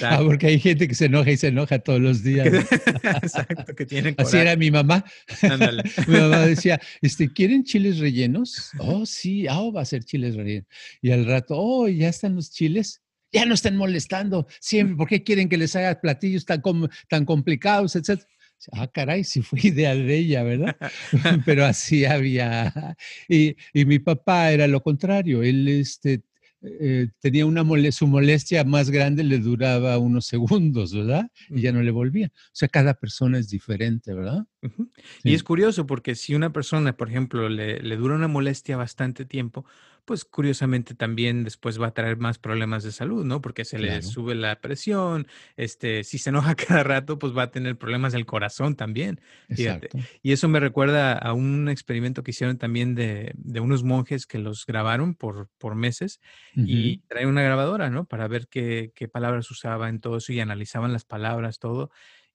Ah, 0.03 0.21
porque 0.25 0.49
hay 0.49 0.59
gente 0.59 0.89
que 0.89 0.95
se 0.95 1.07
enoja 1.07 1.31
y 1.31 1.37
se 1.37 1.49
enoja 1.49 1.79
todos 1.79 2.01
los 2.01 2.23
días. 2.23 2.49
Exacto, 3.03 3.75
que 3.75 3.87
tienen 3.87 4.15
Así 4.19 4.37
era 4.37 4.57
mi 4.57 4.71
mamá. 4.71 5.05
mi 6.07 6.17
mamá 6.17 6.47
decía, 6.47 6.81
este, 7.01 7.33
¿quieren 7.33 7.65
chiles 7.65 7.99
rellenos? 7.99 8.71
Oh, 8.79 9.07
sí, 9.07 9.47
ah, 9.47 9.71
va 9.75 9.83
a 9.83 9.85
ser 9.85 10.05
chiles 10.05 10.37
rellenos. 10.37 10.67
Y 11.01 11.11
al 11.11 11.27
rato, 11.27 11.55
oh, 11.57 11.89
ya 11.89 12.09
están 12.09 12.35
los 12.35 12.51
chiles. 12.51 13.03
Ya 13.33 13.45
no 13.45 13.55
están 13.55 13.77
molestando 13.77 14.47
siempre. 14.61 14.97
¿Por 14.97 15.09
qué 15.09 15.23
quieren 15.23 15.49
que 15.49 15.57
les 15.57 15.77
haga 15.77 16.01
platillos 16.01 16.45
tan, 16.45 16.61
tan 17.09 17.25
complicados, 17.25 17.95
etcétera? 17.95 18.29
Ah, 18.73 18.87
caray, 18.89 19.25
si 19.25 19.43
fue 19.43 19.59
idea 19.65 19.95
de 19.95 20.17
ella, 20.17 20.43
¿verdad? 20.43 20.77
Pero 21.47 21.65
así 21.65 22.05
había. 22.05 22.97
Y, 23.29 23.57
y, 23.73 23.85
mi 23.85 23.99
papá 23.99 24.53
era 24.53 24.67
lo 24.67 24.83
contrario. 24.83 25.43
Él 25.43 25.69
este, 25.69 26.23
eh, 26.63 27.09
tenía 27.21 27.47
una 27.47 27.65
su 27.91 28.07
molestia 28.07 28.65
más 28.65 28.91
grande, 28.91 29.25
le 29.25 29.39
duraba 29.39 29.97
unos 29.99 30.27
segundos, 30.27 30.95
¿verdad? 30.95 31.31
Y 31.49 31.63
ya 31.63 31.73
no 31.73 31.83
le 31.83 31.91
volvía. 31.91 32.31
O 32.35 32.51
sea, 32.53 32.69
cada 32.69 32.95
persona 32.95 33.39
es 33.39 33.49
diferente, 33.49 34.13
¿verdad? 34.13 34.45
Y 35.25 35.35
es 35.35 35.43
curioso 35.43 35.87
porque 35.87 36.15
si 36.15 36.35
una 36.35 36.53
persona, 36.53 36.97
por 36.97 37.09
ejemplo, 37.09 37.49
le, 37.49 37.81
le 37.81 37.97
dura 37.97 38.15
una 38.15 38.29
molestia 38.29 38.77
bastante 38.77 39.25
tiempo, 39.25 39.65
pues 40.11 40.25
curiosamente 40.25 40.97
también 40.97 41.45
después 41.45 41.81
va 41.81 41.87
a 41.87 41.95
traer 41.95 42.17
más 42.17 42.37
problemas 42.37 42.83
de 42.83 42.91
salud, 42.91 43.25
¿no? 43.25 43.41
Porque 43.41 43.65
se 43.65 43.79
le 43.79 44.03
sube 44.03 44.35
la 44.35 44.61
presión, 44.61 45.29
este, 45.57 46.03
si 46.03 46.19
se 46.19 46.31
enoja 46.31 46.57
cada 46.57 46.83
rato, 46.83 47.17
pues 47.17 47.33
va 47.33 47.45
a 47.45 47.51
tener 47.53 47.79
problemas 47.79 48.13
del 48.13 48.27
corazón 48.27 48.75
también. 48.75 49.21
Fíjate. 49.49 49.89
Y 50.21 50.33
eso 50.33 50.49
me 50.49 50.59
recuerda 50.59 51.13
a 51.13 51.33
un 51.33 51.69
experimento 51.69 52.25
que 52.25 52.33
hicieron 52.33 52.59
también 52.59 52.97
de, 52.97 53.31
de 53.37 53.61
unos 53.61 53.85
monjes 53.85 54.27
que 54.27 54.41
los 54.41 54.67
grabaron 54.67 55.15
por, 55.15 55.49
por 55.59 55.77
meses 55.77 56.21
y 56.57 56.99
traen 57.07 57.29
una 57.29 57.43
grabadora, 57.43 57.89
¿no? 57.89 58.05
Para 58.05 58.27
ver 58.27 58.49
qué, 58.49 58.91
qué 58.97 59.07
palabras 59.07 59.49
usaba 59.53 59.89
en 59.89 60.01
todo 60.01 60.17
eso 60.17 60.33
y 60.33 60.41
analizaban 60.41 60.93
las 60.93 61.05
palabras, 61.05 61.61
todo 61.61 61.93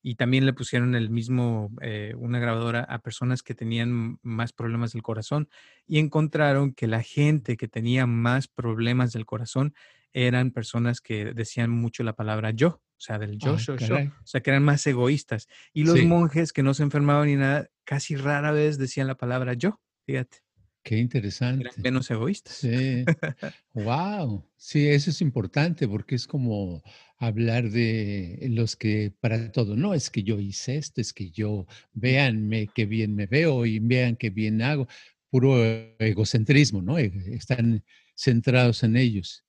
y 0.07 0.17
también 0.17 0.45
le 0.45 0.53
pusieron 0.53 0.93
el 0.93 1.09
mismo, 1.09 1.71
eh, 1.81 2.13
una 2.19 2.37
grabadora 2.37 2.81
a 2.81 2.99
personas 2.99 3.41
que 3.41 3.55
tenían 3.55 4.19
más 4.21 4.53
problemas 4.53 4.93
del 4.93 5.01
corazón 5.01 5.49
y 5.87 5.97
encontraron 5.97 6.75
que 6.75 6.85
la 6.85 7.01
gente 7.01 7.57
que 7.57 7.67
tenía 7.67 8.05
más 8.05 8.47
problemas 8.47 9.13
del 9.13 9.25
corazón 9.25 9.73
eran 10.13 10.51
personas 10.51 11.01
que 11.01 11.33
decían 11.33 11.71
mucho 11.71 12.03
la 12.03 12.13
palabra 12.13 12.51
yo, 12.51 12.67
o 12.67 12.99
sea, 12.99 13.17
del 13.17 13.39
yo, 13.39 13.57
yo, 13.57 13.77
yo, 13.77 13.95
o 13.95 14.27
sea, 14.27 14.41
que 14.41 14.51
eran 14.51 14.61
más 14.61 14.85
egoístas. 14.85 15.47
Y 15.73 15.85
los 15.85 15.99
monjes 16.03 16.53
que 16.53 16.61
no 16.61 16.75
se 16.75 16.83
enfermaban 16.83 17.25
ni 17.25 17.37
nada, 17.37 17.67
casi 17.83 18.15
rara 18.15 18.51
vez 18.51 18.77
decían 18.77 19.07
la 19.07 19.15
palabra 19.15 19.55
yo, 19.55 19.81
fíjate. 20.05 20.44
Qué 20.85 20.99
interesante. 20.99 21.67
Eran 21.67 21.81
menos 21.81 22.11
egoístas. 22.11 22.57
Sí. 22.57 23.03
wow. 23.73 24.45
Sí, 24.55 24.87
eso 24.87 25.09
es 25.09 25.19
importante 25.19 25.87
porque 25.87 26.13
es 26.13 26.27
como 26.27 26.83
hablar 27.17 27.71
de 27.71 28.45
los 28.51 28.75
que 28.75 29.11
para 29.19 29.51
todo, 29.51 29.75
no, 29.75 29.95
es 29.95 30.11
que 30.11 30.21
yo 30.21 30.39
hice 30.39 30.77
esto, 30.77 31.01
es 31.01 31.11
que 31.11 31.31
yo, 31.31 31.65
véanme 31.93 32.69
qué 32.75 32.85
bien 32.85 33.15
me 33.15 33.25
veo 33.25 33.65
y 33.65 33.79
vean 33.79 34.15
qué 34.15 34.29
bien 34.29 34.61
hago. 34.61 34.87
Puro 35.31 35.57
egocentrismo, 35.97 36.83
¿no? 36.83 36.99
E, 36.99 37.11
están 37.31 37.83
centrados 38.15 38.83
en 38.83 38.95
ellos. 38.95 39.43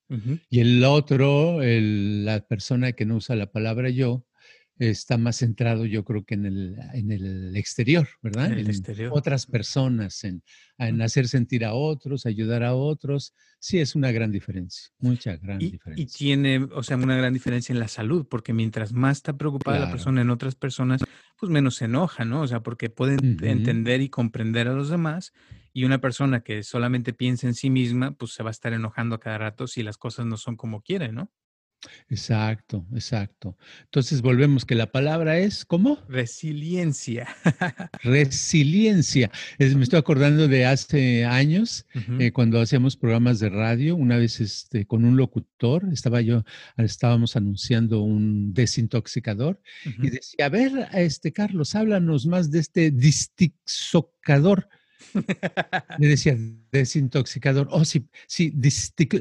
Y 0.49 0.61
el 0.61 0.83
otro, 0.85 1.59
la 1.61 2.40
persona 2.47 2.93
que 2.93 3.05
no 3.05 3.16
usa 3.16 3.37
la 3.37 3.52
palabra 3.52 3.90
yo, 3.90 4.25
está 4.78 5.16
más 5.16 5.37
centrado, 5.37 5.87
yo 5.87 6.04
creo 6.04 6.25
que 6.25 6.35
en 6.35 6.47
el, 6.47 6.76
en 6.92 7.11
el 7.11 7.56
exterior, 7.56 8.09
¿verdad? 8.23 8.52
En, 8.52 8.59
el 8.59 8.68
exterior. 8.68 9.11
otras 9.14 9.47
personas, 9.47 10.23
en, 10.25 10.42
en, 10.78 11.00
hacer 11.00 11.28
sentir 11.28 11.64
a 11.64 11.75
otros, 11.75 12.26
ayudar 12.26 12.62
a 12.62 12.75
otros. 12.75 13.35
Sí, 13.59 13.78
es 13.78 13.95
una 13.95 14.12
gran 14.12 14.30
diferencia, 14.30 14.90
mucha 14.99 15.37
gran 15.37 15.59
diferencia. 15.59 16.02
Y 16.02 16.06
tiene, 16.06 16.59
o 16.75 16.83
sea, 16.83 16.97
una 16.97 17.16
gran 17.16 17.33
diferencia 17.33 17.73
en 17.73 17.78
la 17.78 17.88
salud, 17.88 18.26
porque 18.28 18.52
mientras 18.52 18.92
más 18.92 19.18
está 19.18 19.37
preocupada 19.37 19.78
la 19.78 19.90
persona 19.90 20.21
en 20.21 20.30
otras 20.30 20.54
personas, 20.54 21.02
pues 21.38 21.50
menos 21.50 21.76
se 21.76 21.87
enoja, 21.87 22.25
¿no? 22.25 22.42
O 22.42 22.47
sea, 22.47 22.61
porque 22.61 22.90
puede 22.90 23.14
entender 23.14 24.00
y 24.02 24.11
comprender 24.11 24.68
a 24.68 24.75
los 24.75 24.90
demás. 24.90 25.33
Y 25.73 25.85
una 25.85 26.00
persona 26.00 26.40
que 26.40 26.62
solamente 26.62 27.12
piensa 27.12 27.47
en 27.47 27.54
sí 27.54 27.71
misma, 27.71 28.12
pues 28.12 28.33
se 28.33 28.42
va 28.42 28.50
a 28.50 28.52
estar 28.52 28.73
enojando 28.73 29.16
a 29.16 29.21
cada 29.21 29.38
rato 29.38 29.66
si 29.66 29.83
las 29.83 29.99
cosas 29.99 30.26
no 30.26 30.37
son 30.37 30.56
como 30.56 30.83
quiere, 30.83 31.12
¿no? 31.12 31.30
Exacto, 32.09 32.87
exacto. 32.93 33.57
Entonces 33.85 34.23
volvemos 34.23 34.64
que 34.64 34.75
la 34.75 34.90
palabra 34.93 35.38
es 35.38 35.64
¿cómo? 35.64 35.99
Resiliencia. 36.09 37.28
Resiliencia. 38.02 39.31
me 39.59 39.83
estoy 39.83 39.99
acordando 39.99 40.49
de 40.49 40.66
hace 40.66 41.25
años, 41.25 41.87
eh, 42.19 42.33
cuando 42.33 42.61
hacíamos 42.61 42.97
programas 42.97 43.38
de 43.38 43.49
radio, 43.49 43.97
una 43.97 44.16
vez 44.16 44.40
este, 44.40 44.87
con 44.87 45.05
un 45.05 45.16
locutor, 45.16 45.88
estaba 45.93 46.21
yo, 46.21 46.45
estábamos 46.76 47.37
anunciando 47.37 48.00
un 48.02 48.55
desintoxicador 48.55 49.61
y 49.85 50.11
decía, 50.11 50.47
a 50.47 50.49
ver, 50.49 50.88
este 50.93 51.33
Carlos, 51.33 51.75
háblanos 51.75 52.26
más 52.26 52.50
de 52.50 52.61
este 52.61 52.90
distixocador. 52.90 54.69
Le 55.99 56.09
decía 56.09 56.37
desintoxicador. 56.73 57.69
Oh, 57.71 57.85
sí, 57.85 58.09
sí, 58.26 58.53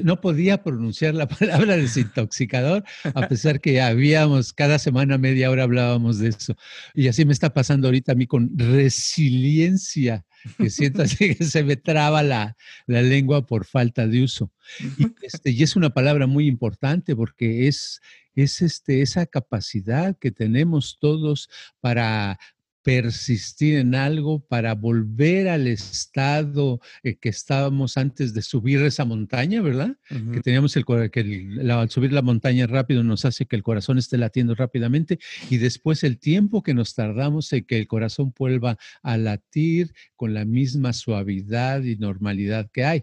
no 0.02 0.20
podía 0.20 0.62
pronunciar 0.62 1.14
la 1.14 1.28
palabra 1.28 1.76
desintoxicador, 1.76 2.84
a 3.14 3.28
pesar 3.28 3.60
que 3.60 3.80
habíamos, 3.80 4.52
cada 4.52 4.78
semana, 4.78 5.18
media 5.18 5.50
hora 5.50 5.64
hablábamos 5.64 6.18
de 6.18 6.28
eso. 6.28 6.54
Y 6.94 7.08
así 7.08 7.24
me 7.24 7.32
está 7.32 7.52
pasando 7.52 7.88
ahorita 7.88 8.12
a 8.12 8.14
mí 8.14 8.26
con 8.26 8.50
resiliencia, 8.58 10.24
que 10.58 10.70
siento 10.70 11.02
así 11.02 11.34
que 11.34 11.44
se 11.44 11.64
me 11.64 11.76
traba 11.76 12.22
la, 12.22 12.56
la 12.86 13.02
lengua 13.02 13.46
por 13.46 13.64
falta 13.64 14.06
de 14.06 14.22
uso. 14.22 14.52
Y, 14.98 15.06
este, 15.22 15.50
y 15.50 15.62
es 15.62 15.76
una 15.76 15.90
palabra 15.90 16.26
muy 16.26 16.46
importante 16.46 17.16
porque 17.16 17.68
es, 17.68 18.00
es 18.34 18.60
este, 18.62 19.02
esa 19.02 19.26
capacidad 19.26 20.16
que 20.18 20.30
tenemos 20.30 20.98
todos 21.00 21.48
para 21.80 22.38
persistir 22.86 23.78
en 23.78 23.96
algo 23.96 24.46
para 24.46 24.76
volver 24.76 25.48
al 25.48 25.66
estado 25.66 26.80
eh, 27.02 27.16
que 27.16 27.28
estábamos 27.28 27.96
antes 27.96 28.32
de 28.32 28.42
subir 28.42 28.80
esa 28.82 29.04
montaña, 29.04 29.60
¿verdad? 29.60 29.96
Que 30.08 30.40
teníamos 30.40 30.76
el 30.76 30.84
que 30.84 31.48
al 31.68 31.90
subir 31.90 32.12
la 32.12 32.22
montaña 32.22 32.68
rápido 32.68 33.02
nos 33.02 33.24
hace 33.24 33.46
que 33.46 33.56
el 33.56 33.64
corazón 33.64 33.98
esté 33.98 34.18
latiendo 34.18 34.54
rápidamente 34.54 35.18
y 35.50 35.56
después 35.56 36.04
el 36.04 36.20
tiempo 36.20 36.62
que 36.62 36.74
nos 36.74 36.94
tardamos 36.94 37.52
en 37.52 37.64
que 37.64 37.76
el 37.76 37.88
corazón 37.88 38.32
vuelva 38.38 38.78
a 39.02 39.16
latir 39.16 39.92
con 40.14 40.32
la 40.32 40.44
misma 40.44 40.92
suavidad 40.92 41.82
y 41.82 41.96
normalidad 41.96 42.70
que 42.70 42.84
hay. 42.84 43.02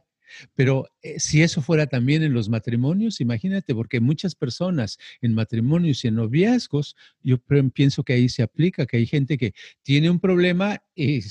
Pero 0.56 0.88
eh, 1.02 1.20
si 1.20 1.42
eso 1.42 1.62
fuera 1.62 1.88
también 1.88 2.24
en 2.24 2.34
los 2.34 2.50
matrimonios, 2.50 3.22
imagínate, 3.22 3.74
porque 3.74 4.00
muchas 4.00 4.36
personas 4.36 4.98
en 5.22 5.34
matrimonios 5.34 6.04
y 6.04 6.08
en 6.08 6.16
noviazgos, 6.16 6.96
yo 7.22 7.40
pienso 7.74 8.04
que 8.04 8.14
ahí 8.14 8.30
se 8.30 8.44
aplica, 8.44 8.86
que 8.86 8.98
hay 8.98 9.06
gente 9.06 9.38
que 9.38 9.54
tiene 9.82 10.10
un 10.10 10.20
problema 10.20 10.82
y 10.96 11.22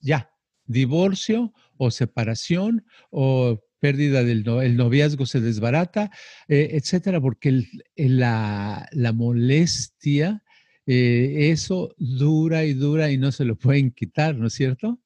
ya, 0.00 0.30
divorcio 0.66 1.52
o 1.76 1.90
separación 1.90 2.84
o 3.10 3.62
pérdida 3.78 4.24
del 4.24 4.46
el 4.62 4.76
noviazgo 4.76 5.26
se 5.26 5.40
desbarata, 5.40 6.10
eh, 6.48 6.70
etcétera, 6.72 7.20
porque 7.20 7.62
la, 7.96 8.88
molestia, 9.14 10.42
eh, 10.86 11.50
eso 11.52 11.94
dura 11.98 12.64
y 12.64 12.72
dura 12.72 13.10
y 13.10 13.18
no 13.18 13.32
se 13.32 13.44
lo 13.44 13.56
pueden 13.56 13.90
quitar, 13.90 14.36
¿no 14.36 14.46
es 14.46 14.54
cierto? 14.54 14.98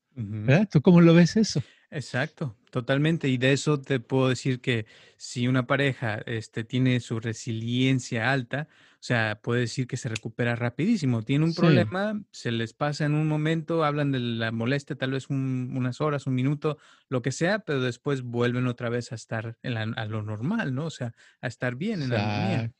¿Tú 0.70 0.82
cómo 0.82 1.00
lo 1.00 1.14
ves 1.14 1.36
eso? 1.36 1.62
Exacto, 1.90 2.56
totalmente. 2.70 3.28
Y 3.28 3.36
de 3.38 3.52
eso 3.52 3.80
te 3.80 4.00
puedo 4.00 4.28
decir 4.28 4.60
que 4.60 4.86
si 5.16 5.48
una 5.48 5.66
pareja 5.66 6.22
este, 6.26 6.64
tiene 6.64 7.00
su 7.00 7.20
resiliencia 7.20 8.32
alta, 8.32 8.68
o 9.00 9.02
sea, 9.02 9.40
puede 9.42 9.62
decir 9.62 9.86
que 9.86 9.96
se 9.96 10.10
recupera 10.10 10.56
rapidísimo. 10.56 11.22
Tiene 11.22 11.46
un 11.46 11.54
problema, 11.54 12.20
se 12.32 12.52
les 12.52 12.74
pasa 12.74 13.06
en 13.06 13.14
un 13.14 13.28
momento, 13.28 13.82
hablan 13.82 14.12
de 14.12 14.18
la 14.18 14.52
molestia, 14.52 14.94
tal 14.94 15.12
vez 15.12 15.30
unas 15.30 16.02
horas, 16.02 16.26
un 16.26 16.34
minuto, 16.34 16.76
lo 17.08 17.22
que 17.22 17.32
sea, 17.32 17.60
pero 17.60 17.80
después 17.80 18.20
vuelven 18.20 18.66
otra 18.66 18.90
vez 18.90 19.10
a 19.12 19.14
estar 19.14 19.56
en 19.62 19.78
a 19.78 20.04
lo 20.04 20.22
normal, 20.22 20.74
¿no? 20.74 20.84
O 20.84 20.90
sea, 20.90 21.14
a 21.40 21.46
estar 21.46 21.76
bien 21.76 22.02
en 22.02 22.10
la 22.10 22.20
armonía. 22.20 22.72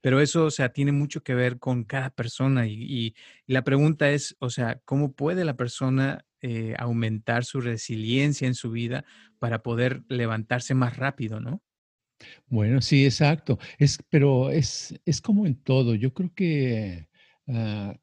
pero 0.00 0.20
eso, 0.20 0.44
o 0.44 0.50
sea, 0.52 0.68
tiene 0.68 0.92
mucho 0.92 1.24
que 1.24 1.34
ver 1.34 1.58
con 1.58 1.82
cada 1.82 2.10
persona 2.10 2.68
y, 2.68 3.16
la 3.48 3.64
pregunta 3.64 4.10
es, 4.10 4.36
o 4.38 4.50
sea, 4.50 4.80
¿cómo 4.84 5.12
puede 5.12 5.44
la 5.44 5.56
persona 5.56 6.24
eh, 6.46 6.74
aumentar 6.78 7.46
su 7.46 7.62
resiliencia 7.62 8.46
en 8.46 8.54
su 8.54 8.70
vida 8.70 9.06
para 9.38 9.62
poder 9.62 10.02
levantarse 10.08 10.74
más 10.74 10.98
rápido, 10.98 11.40
¿no? 11.40 11.62
Bueno, 12.48 12.82
sí, 12.82 13.06
exacto. 13.06 13.58
Es, 13.78 13.98
pero 14.10 14.50
es, 14.50 14.94
es 15.06 15.22
como 15.22 15.46
en 15.46 15.54
todo. 15.54 15.94
Yo 15.94 16.12
creo 16.12 16.34
que 16.34 17.08
ah, 17.48 17.96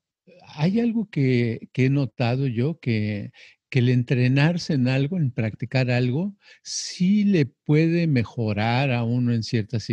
hay 0.56 0.80
algo 0.80 1.08
que, 1.12 1.70
que, 1.72 1.86
he 1.86 1.90
notado 1.92 2.48
yo 2.48 2.80
que, 2.80 3.32
que 3.72 3.80
el 3.80 3.90
entrenarse 3.90 4.74
en 4.74 4.90
algo, 4.90 5.18
en 5.18 5.32
practicar 5.32 5.90
algo, 5.90 6.36
sí 6.62 7.24
le 7.24 7.46
puede 7.46 8.06
mejorar 8.06 8.92
a 8.92 9.04
uno 9.04 9.34
en 9.34 9.44
ciertas 9.44 9.88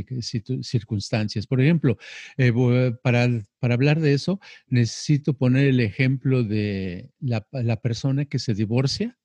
circunstancias. 0.62 1.46
Por 1.46 1.60
ejemplo, 1.60 1.96
eh, 2.36 2.52
para, 3.02 3.28
para, 3.60 3.74
hablar 3.74 4.00
de 4.00 4.14
eso, 4.14 4.40
necesito 4.66 5.34
poner 5.34 5.68
el 5.68 5.78
ejemplo 5.78 6.42
de 6.42 7.12
la, 7.20 7.40
persona 7.80 8.24
que 8.24 8.40
se 8.40 8.52
divorcia. 8.52 9.16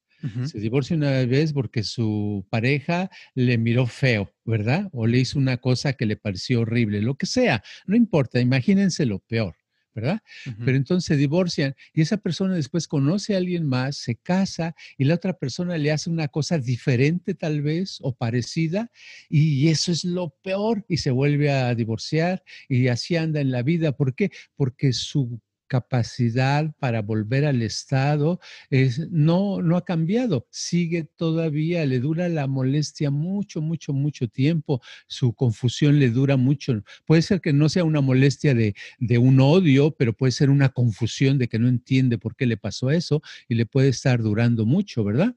Se 0.46 0.60
divorcia 0.60 0.96
una 0.96 1.26
vez 1.26 1.52
porque 1.52 1.84
su 1.84 2.48
pareja 2.50 3.10
le 3.36 3.58
miró 3.58 3.88
feo, 3.88 4.32
¿verdad? 4.46 4.88
O 4.94 5.06
le 5.06 5.20
hizo 5.20 5.38
una 5.38 5.58
cosa 5.58 5.94
que 5.94 6.06
le 6.06 6.16
pareció 6.16 6.62
horrible, 6.62 7.02
lo 7.02 7.16
que 7.16 7.26
sea, 7.26 7.62
no 7.88 7.98
importa, 7.98 8.40
imagínense 8.40 9.06
lo 9.06 9.20
peor. 9.20 9.56
¿Verdad? 9.94 10.22
Pero 10.66 10.78
entonces 10.78 11.06
se 11.06 11.16
divorcian 11.16 11.76
y 11.94 12.02
esa 12.02 12.18
persona 12.18 12.56
después 12.56 12.88
conoce 12.88 13.36
a 13.36 13.38
alguien 13.38 13.68
más, 13.68 13.98
se 13.98 14.16
casa 14.16 14.76
y 14.98 15.06
la 15.06 15.16
otra 15.16 15.34
persona 15.34 15.78
le 15.78 15.92
hace 15.92 16.10
una 16.10 16.28
cosa 16.28 16.58
diferente 16.58 17.34
tal 17.34 17.62
vez 17.62 18.00
o 18.02 18.14
parecida 18.16 18.92
y 19.30 19.68
eso 19.70 19.92
es 19.92 20.04
lo 20.04 20.30
peor 20.42 20.86
y 20.88 20.98
se 20.98 21.12
vuelve 21.12 21.52
a 21.52 21.74
divorciar 21.76 22.44
y 22.68 22.88
así 22.88 23.16
anda 23.16 23.42
en 23.42 23.52
la 23.52 23.64
vida. 23.64 23.92
¿Por 23.96 24.16
qué? 24.16 24.32
Porque 24.56 24.94
su 24.94 25.40
capacidad 25.68 26.74
para 26.80 27.02
volver 27.02 27.46
al 27.46 27.62
estado 27.62 28.40
es, 28.70 29.10
no, 29.12 29.62
no 29.62 29.78
ha 29.78 29.86
cambiado, 29.86 30.48
sigue 30.52 31.04
todavía, 31.16 31.86
le 31.86 32.00
dura 32.00 32.30
la 32.30 32.48
molestia 32.48 33.12
mucho, 33.12 33.62
mucho, 33.62 33.94
mucho 33.94 34.28
tiempo, 34.28 34.82
su 35.08 35.34
confusión 35.34 36.00
le 36.00 36.10
dura 36.10 36.38
mucho. 36.38 36.84
Puede 37.06 37.22
ser 37.22 37.42
que 37.42 37.54
no 37.54 37.70
sea 37.70 37.84
una 37.84 38.02
molestia 38.02 38.54
de, 38.54 38.76
de 39.00 39.18
un 39.18 39.40
odio, 39.40 39.92
pero 39.92 40.14
puede 40.14 40.32
ser 40.32 40.50
una 40.50 40.70
confusión 40.70 41.38
de 41.38 41.48
que 41.48 41.60
no 41.60 41.68
entiende 41.68 42.18
por 42.18 42.36
qué 42.36 42.46
le 42.46 42.58
pasó 42.58 42.92
eso 42.92 43.22
y 43.48 43.56
le 43.56 43.66
puede 43.66 43.90
estar 43.90 44.22
durando 44.22 44.66
mucho, 44.66 45.04
¿verdad? 45.04 45.36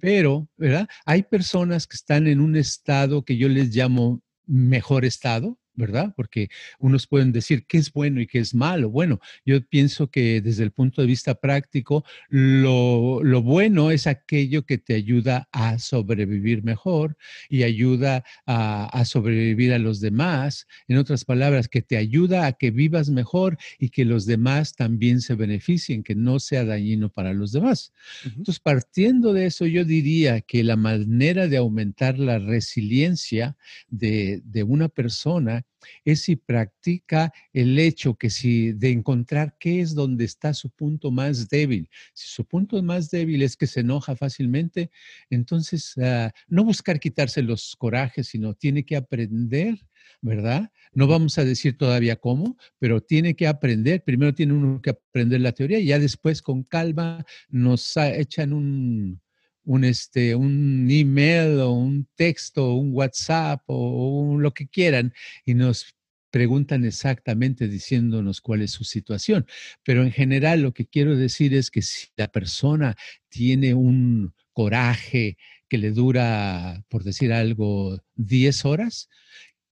Pero, 0.00 0.48
¿verdad? 0.56 0.88
Hay 1.04 1.22
personas 1.22 1.86
que 1.86 1.96
están 1.96 2.26
en 2.26 2.40
un 2.40 2.56
estado 2.56 3.24
que 3.24 3.36
yo 3.36 3.48
les 3.48 3.74
llamo 3.74 4.22
mejor 4.46 5.04
estado, 5.04 5.58
¿verdad? 5.80 6.12
Porque 6.16 6.48
unos 6.78 7.06
pueden 7.06 7.32
decir 7.32 7.66
qué 7.66 7.78
es 7.78 7.92
bueno 7.92 8.20
y 8.20 8.26
qué 8.26 8.38
es 8.38 8.54
malo. 8.54 8.90
Bueno, 8.90 9.20
yo 9.44 9.60
pienso 9.66 10.10
que 10.10 10.40
desde 10.40 10.62
el 10.62 10.70
punto 10.70 11.00
de 11.00 11.08
vista 11.08 11.34
práctico, 11.34 12.04
lo, 12.28 13.20
bueno 13.42 13.90
es 13.90 14.06
aquello 14.06 14.64
que 14.64 14.78
te 14.78 14.94
ayuda 14.94 15.48
a 15.52 15.78
sobrevivir 15.78 16.62
mejor 16.62 17.16
y 17.48 17.62
ayuda 17.62 18.22
a, 18.46 18.84
a, 18.86 19.04
sobrevivir 19.04 19.72
a 19.72 19.78
los 19.78 20.00
demás. 20.00 20.66
En 20.86 20.98
otras 20.98 21.24
palabras, 21.24 21.68
que 21.68 21.82
te 21.82 21.96
ayuda 21.96 22.46
a 22.46 22.52
que 22.52 22.70
vivas 22.70 23.10
mejor 23.10 23.58
y 23.78 23.88
que 23.88 24.04
los 24.04 24.26
demás 24.26 24.74
también 24.74 25.20
se 25.20 25.34
beneficien, 25.34 26.02
que 26.02 26.14
no 26.14 26.38
sea 26.38 26.64
dañino 26.64 27.08
para 27.08 27.32
los 27.32 27.52
demás. 27.52 27.92
Entonces, 28.24 28.60
partiendo 28.60 29.32
de 29.32 29.46
eso, 29.46 29.66
yo 29.66 29.84
diría 29.84 30.40
que 30.40 30.62
la 30.62 30.76
manera 30.76 31.48
de 31.48 31.56
aumentar 31.56 32.18
la 32.18 32.38
resiliencia 32.38 33.56
de, 33.88 34.42
de 34.44 34.62
una 34.62 34.88
persona 34.88 35.64
es 36.04 36.22
si 36.22 36.36
practica 36.36 37.32
el 37.52 37.78
hecho 37.78 38.14
que 38.14 38.30
si 38.30 38.72
de 38.72 38.90
encontrar 38.90 39.56
qué 39.58 39.80
es 39.80 39.94
donde 39.94 40.24
está 40.24 40.54
su 40.54 40.70
punto 40.70 41.10
más 41.10 41.48
débil. 41.48 41.88
Si 42.12 42.28
su 42.28 42.44
punto 42.44 42.82
más 42.82 43.10
débil 43.10 43.42
es 43.42 43.56
que 43.56 43.66
se 43.66 43.80
enoja 43.80 44.16
fácilmente, 44.16 44.90
entonces 45.30 45.94
ah, 45.98 46.32
no 46.48 46.64
buscar 46.64 47.00
quitarse 47.00 47.42
los 47.42 47.76
corajes, 47.76 48.28
sino 48.28 48.54
tiene 48.54 48.84
que 48.84 48.96
aprender 48.96 49.78
¿verdad? 50.22 50.70
No 50.92 51.06
vamos 51.06 51.38
a 51.38 51.44
decir 51.44 51.76
todavía 51.76 52.16
cómo, 52.16 52.56
pero 52.78 53.00
tiene 53.00 53.34
que 53.34 53.46
aprender. 53.46 54.02
Primero 54.04 54.34
tiene 54.34 54.52
uno 54.52 54.80
que 54.82 54.90
aprender 54.90 55.40
la 55.40 55.52
teoría 55.52 55.78
y 55.78 55.86
ya 55.86 55.98
después 55.98 56.42
con 56.42 56.62
calma 56.62 57.24
nos 57.48 57.96
echan 57.96 58.52
un, 58.52 59.20
un, 59.64 59.84
este, 59.84 60.34
un 60.34 60.88
email 60.90 61.60
o 61.60 61.72
un 61.72 62.08
texto, 62.14 62.74
un 62.74 62.92
WhatsApp 62.92 63.62
o, 63.66 64.36
lo 64.38 64.52
que 64.52 64.68
quieran 64.68 65.12
y 65.44 65.54
nos 65.54 65.94
preguntan 66.30 66.84
exactamente 66.84 67.68
diciéndonos 67.68 68.40
cuál 68.40 68.62
es 68.62 68.70
su 68.70 68.84
situación. 68.84 69.46
Pero 69.82 70.02
en 70.02 70.12
general 70.12 70.62
lo 70.62 70.72
que 70.72 70.86
quiero 70.86 71.16
decir 71.16 71.54
es 71.54 71.70
que 71.70 71.82
si 71.82 72.08
la 72.16 72.28
persona 72.28 72.96
tiene 73.28 73.74
un 73.74 74.32
coraje 74.52 75.36
que 75.68 75.78
le 75.78 75.90
dura, 75.90 76.84
por 76.88 77.04
decir 77.04 77.32
algo, 77.32 77.98
10 78.16 78.64
horas, 78.64 79.08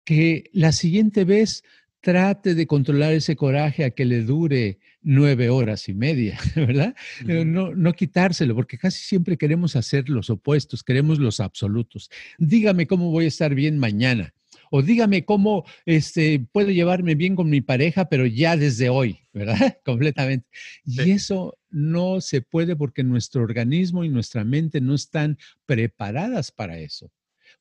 que 0.04 0.50
la 0.52 0.72
siguiente 0.72 1.24
vez 1.24 1.62
trate 2.06 2.54
de 2.54 2.68
controlar 2.68 3.14
ese 3.14 3.34
coraje 3.34 3.84
a 3.84 3.90
que 3.90 4.04
le 4.04 4.22
dure 4.22 4.78
nueve 5.02 5.48
horas 5.48 5.88
y 5.88 5.94
media, 5.94 6.38
¿verdad? 6.54 6.94
no, 7.24 7.74
no 7.74 7.92
quitárselo, 7.94 8.54
porque 8.54 8.78
casi 8.78 9.02
siempre 9.02 9.36
queremos 9.36 9.74
hacer 9.74 10.08
los 10.08 10.30
opuestos, 10.30 10.84
queremos 10.84 11.18
los 11.18 11.40
absolutos. 11.40 12.08
Dígame 12.38 12.86
cómo 12.86 13.10
voy 13.10 13.24
a 13.24 13.28
estar 13.28 13.56
bien 13.56 13.76
mañana. 13.78 14.32
O 14.70 14.82
dígame 14.82 15.24
cómo 15.24 15.64
este, 15.84 16.46
puedo 16.52 16.70
llevarme 16.70 17.16
bien 17.16 17.34
con 17.34 17.50
mi 17.50 17.60
pareja, 17.60 18.08
pero 18.08 18.24
ya 18.24 18.56
desde 18.56 18.88
hoy, 18.88 19.18
¿verdad? 19.32 19.78
Completamente. 19.84 20.46
Y 20.84 21.10
eso 21.10 21.58
no 21.70 22.20
se 22.20 22.40
puede 22.40 22.76
porque 22.76 23.02
nuestro 23.02 23.42
organismo 23.42 24.04
y 24.04 24.10
nuestra 24.10 24.44
mente 24.44 24.80
no 24.80 24.94
están 24.94 25.38
preparadas 25.66 26.52
para 26.52 26.78
eso 26.78 27.10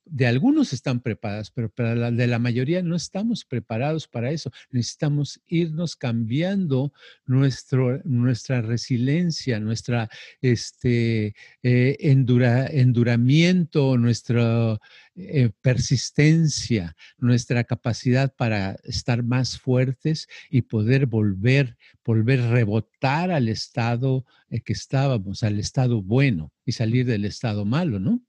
de 0.05 0.27
algunos 0.27 0.71
están 0.71 1.01
preparados, 1.01 1.51
pero 1.51 1.69
para 1.69 1.95
la, 1.95 2.11
de 2.11 2.27
la 2.27 2.39
mayoría 2.39 2.81
no 2.83 2.95
estamos 2.95 3.43
preparados 3.43 4.07
para 4.07 4.31
eso. 4.31 4.51
Necesitamos 4.69 5.41
irnos 5.47 5.95
cambiando 5.95 6.93
nuestro, 7.25 8.01
nuestra 8.03 8.61
resiliencia, 8.61 9.59
nuestra 9.59 10.09
este, 10.41 11.35
eh, 11.63 11.97
enduramiento, 11.99 13.97
nuestra 13.97 14.79
eh, 15.15 15.49
persistencia, 15.61 16.95
nuestra 17.17 17.63
capacidad 17.63 18.33
para 18.35 18.77
estar 18.83 19.23
más 19.23 19.59
fuertes 19.59 20.27
y 20.49 20.63
poder 20.63 21.07
volver, 21.07 21.77
volver 22.03 22.41
rebotar 22.41 23.31
al 23.31 23.49
estado 23.49 24.25
eh, 24.49 24.61
que 24.61 24.73
estábamos, 24.73 25.41
al 25.43 25.59
estado 25.59 26.01
bueno 26.01 26.51
y 26.65 26.73
salir 26.73 27.05
del 27.05 27.25
estado 27.25 27.65
malo, 27.65 27.99
¿no? 27.99 28.21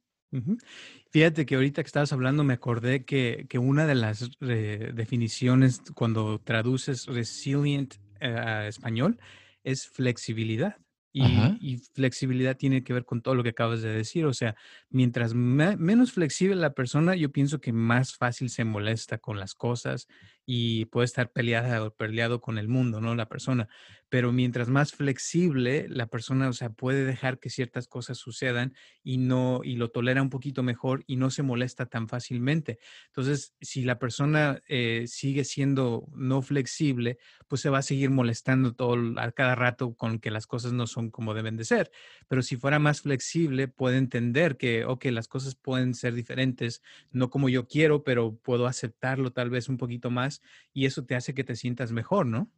Fíjate 1.16 1.46
que 1.46 1.54
ahorita 1.54 1.82
que 1.82 1.86
estabas 1.86 2.12
hablando 2.12 2.44
me 2.44 2.52
acordé 2.52 3.06
que, 3.06 3.48
una 3.58 3.86
de 3.86 3.94
las 3.94 4.28
eh, 4.42 4.90
definiciones 4.92 5.80
cuando 5.94 6.38
traduces 6.40 7.06
resilient 7.06 7.94
eh, 8.20 8.26
a 8.26 8.68
español 8.68 9.18
es 9.64 9.88
flexibilidad. 9.88 10.76
Y, 11.14 11.78
flexibilidad 11.94 12.58
tiene 12.58 12.84
que 12.84 12.92
ver 12.92 13.06
con 13.06 13.22
todo 13.22 13.34
lo 13.34 13.42
que 13.42 13.48
acabas 13.48 13.80
de 13.80 13.88
decir. 13.88 14.26
O 14.26 14.34
sea, 14.34 14.56
mientras 14.90 15.32
menos 15.32 16.12
flexible 16.12 16.54
la 16.56 16.74
persona, 16.74 17.16
yo 17.16 17.32
pienso 17.32 17.62
que 17.62 17.72
más 17.72 18.14
fácil 18.14 18.50
se 18.50 18.64
molesta 18.64 19.16
con 19.16 19.40
las 19.40 19.54
cosas 19.54 20.08
y 20.44 20.84
puede 20.84 21.06
estar 21.06 21.32
peleada 21.32 21.82
o 21.82 21.94
peleado 21.94 22.42
con 22.42 22.58
el 22.58 22.68
mundo, 22.68 23.00
¿no? 23.00 23.14
La 23.14 23.30
persona 23.30 23.70
pero 24.08 24.32
mientras 24.32 24.68
más 24.68 24.92
flexible 24.92 25.86
la 25.88 26.06
persona, 26.06 26.48
o 26.48 26.52
sea, 26.52 26.70
puede 26.70 27.04
dejar 27.04 27.38
que 27.38 27.50
ciertas 27.50 27.88
cosas 27.88 28.18
sucedan 28.18 28.74
y 29.02 29.18
no 29.18 29.60
y 29.64 29.76
lo 29.76 29.90
tolera 29.90 30.22
un 30.22 30.30
poquito 30.30 30.62
mejor 30.62 31.02
y 31.06 31.16
no 31.16 31.30
se 31.30 31.42
molesta 31.42 31.86
tan 31.86 32.08
fácilmente. 32.08 32.78
Entonces, 33.06 33.54
si 33.60 33.82
la 33.82 33.98
persona 33.98 34.60
eh, 34.68 35.04
sigue 35.08 35.44
siendo 35.44 36.06
no 36.14 36.42
flexible, 36.42 37.18
pues 37.48 37.60
se 37.60 37.70
va 37.70 37.78
a 37.78 37.82
seguir 37.82 38.10
molestando 38.10 38.74
todo 38.74 38.96
a 39.18 39.32
cada 39.32 39.54
rato 39.54 39.94
con 39.94 40.20
que 40.20 40.30
las 40.30 40.46
cosas 40.46 40.72
no 40.72 40.86
son 40.86 41.10
como 41.10 41.34
deben 41.34 41.56
de 41.56 41.64
ser. 41.64 41.90
Pero 42.28 42.42
si 42.42 42.56
fuera 42.56 42.78
más 42.78 43.02
flexible, 43.02 43.68
puede 43.68 43.96
entender 43.98 44.56
que, 44.56 44.84
ok, 44.84 45.06
las 45.06 45.28
cosas 45.28 45.56
pueden 45.56 45.94
ser 45.94 46.14
diferentes, 46.14 46.82
no 47.10 47.30
como 47.30 47.48
yo 47.48 47.66
quiero, 47.66 48.04
pero 48.04 48.36
puedo 48.36 48.66
aceptarlo 48.66 49.32
tal 49.32 49.50
vez 49.50 49.68
un 49.68 49.76
poquito 49.78 50.10
más 50.10 50.42
y 50.72 50.86
eso 50.86 51.04
te 51.04 51.16
hace 51.16 51.34
que 51.34 51.44
te 51.44 51.56
sientas 51.56 51.92
mejor, 51.92 52.26
¿no? 52.26 52.50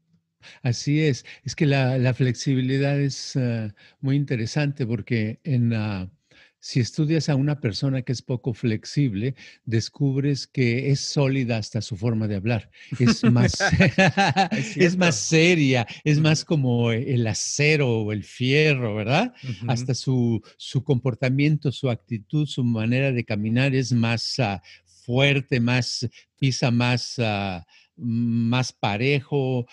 Así 0.62 1.00
es, 1.00 1.24
es 1.44 1.54
que 1.54 1.66
la, 1.66 2.14
flexibilidad 2.14 2.98
es 3.00 3.36
eh, 3.36 3.72
muy 4.00 4.16
interesante 4.16 4.86
porque 4.86 5.40
en, 5.44 5.72
si 6.60 6.80
estudias 6.80 7.28
a 7.28 7.36
una 7.36 7.60
persona 7.60 8.02
que 8.02 8.12
es 8.12 8.20
poco 8.20 8.52
flexible, 8.52 9.34
descubres 9.64 10.46
que 10.46 10.90
es 10.90 11.00
sólida 11.00 11.56
hasta 11.56 11.80
su 11.80 11.96
forma 11.96 12.26
de 12.26 12.36
hablar, 12.36 12.70
es 12.98 13.22
más, 13.24 13.56
es, 14.76 14.96
más 14.96 15.16
seria, 15.16 15.86
es 16.04 16.20
más 16.20 16.44
como 16.44 16.90
el 16.90 17.26
acero 17.26 18.00
o 18.00 18.12
el 18.12 18.24
fierro, 18.24 18.94
¿verdad? 18.96 19.32
Hasta 19.68 19.94
su, 19.94 20.42
su, 20.56 20.82
comportamiento, 20.82 21.70
su 21.70 21.90
actitud, 21.90 22.46
su 22.46 22.64
manera 22.64 23.12
de 23.12 23.24
caminar 23.24 23.74
es 23.74 23.92
más 23.92 24.38
ah, 24.40 24.62
fuerte, 24.84 25.60
más, 25.60 26.08
pisa 26.38 26.70
más... 26.70 27.18
Más 27.98 28.72
parejo, 28.72 29.66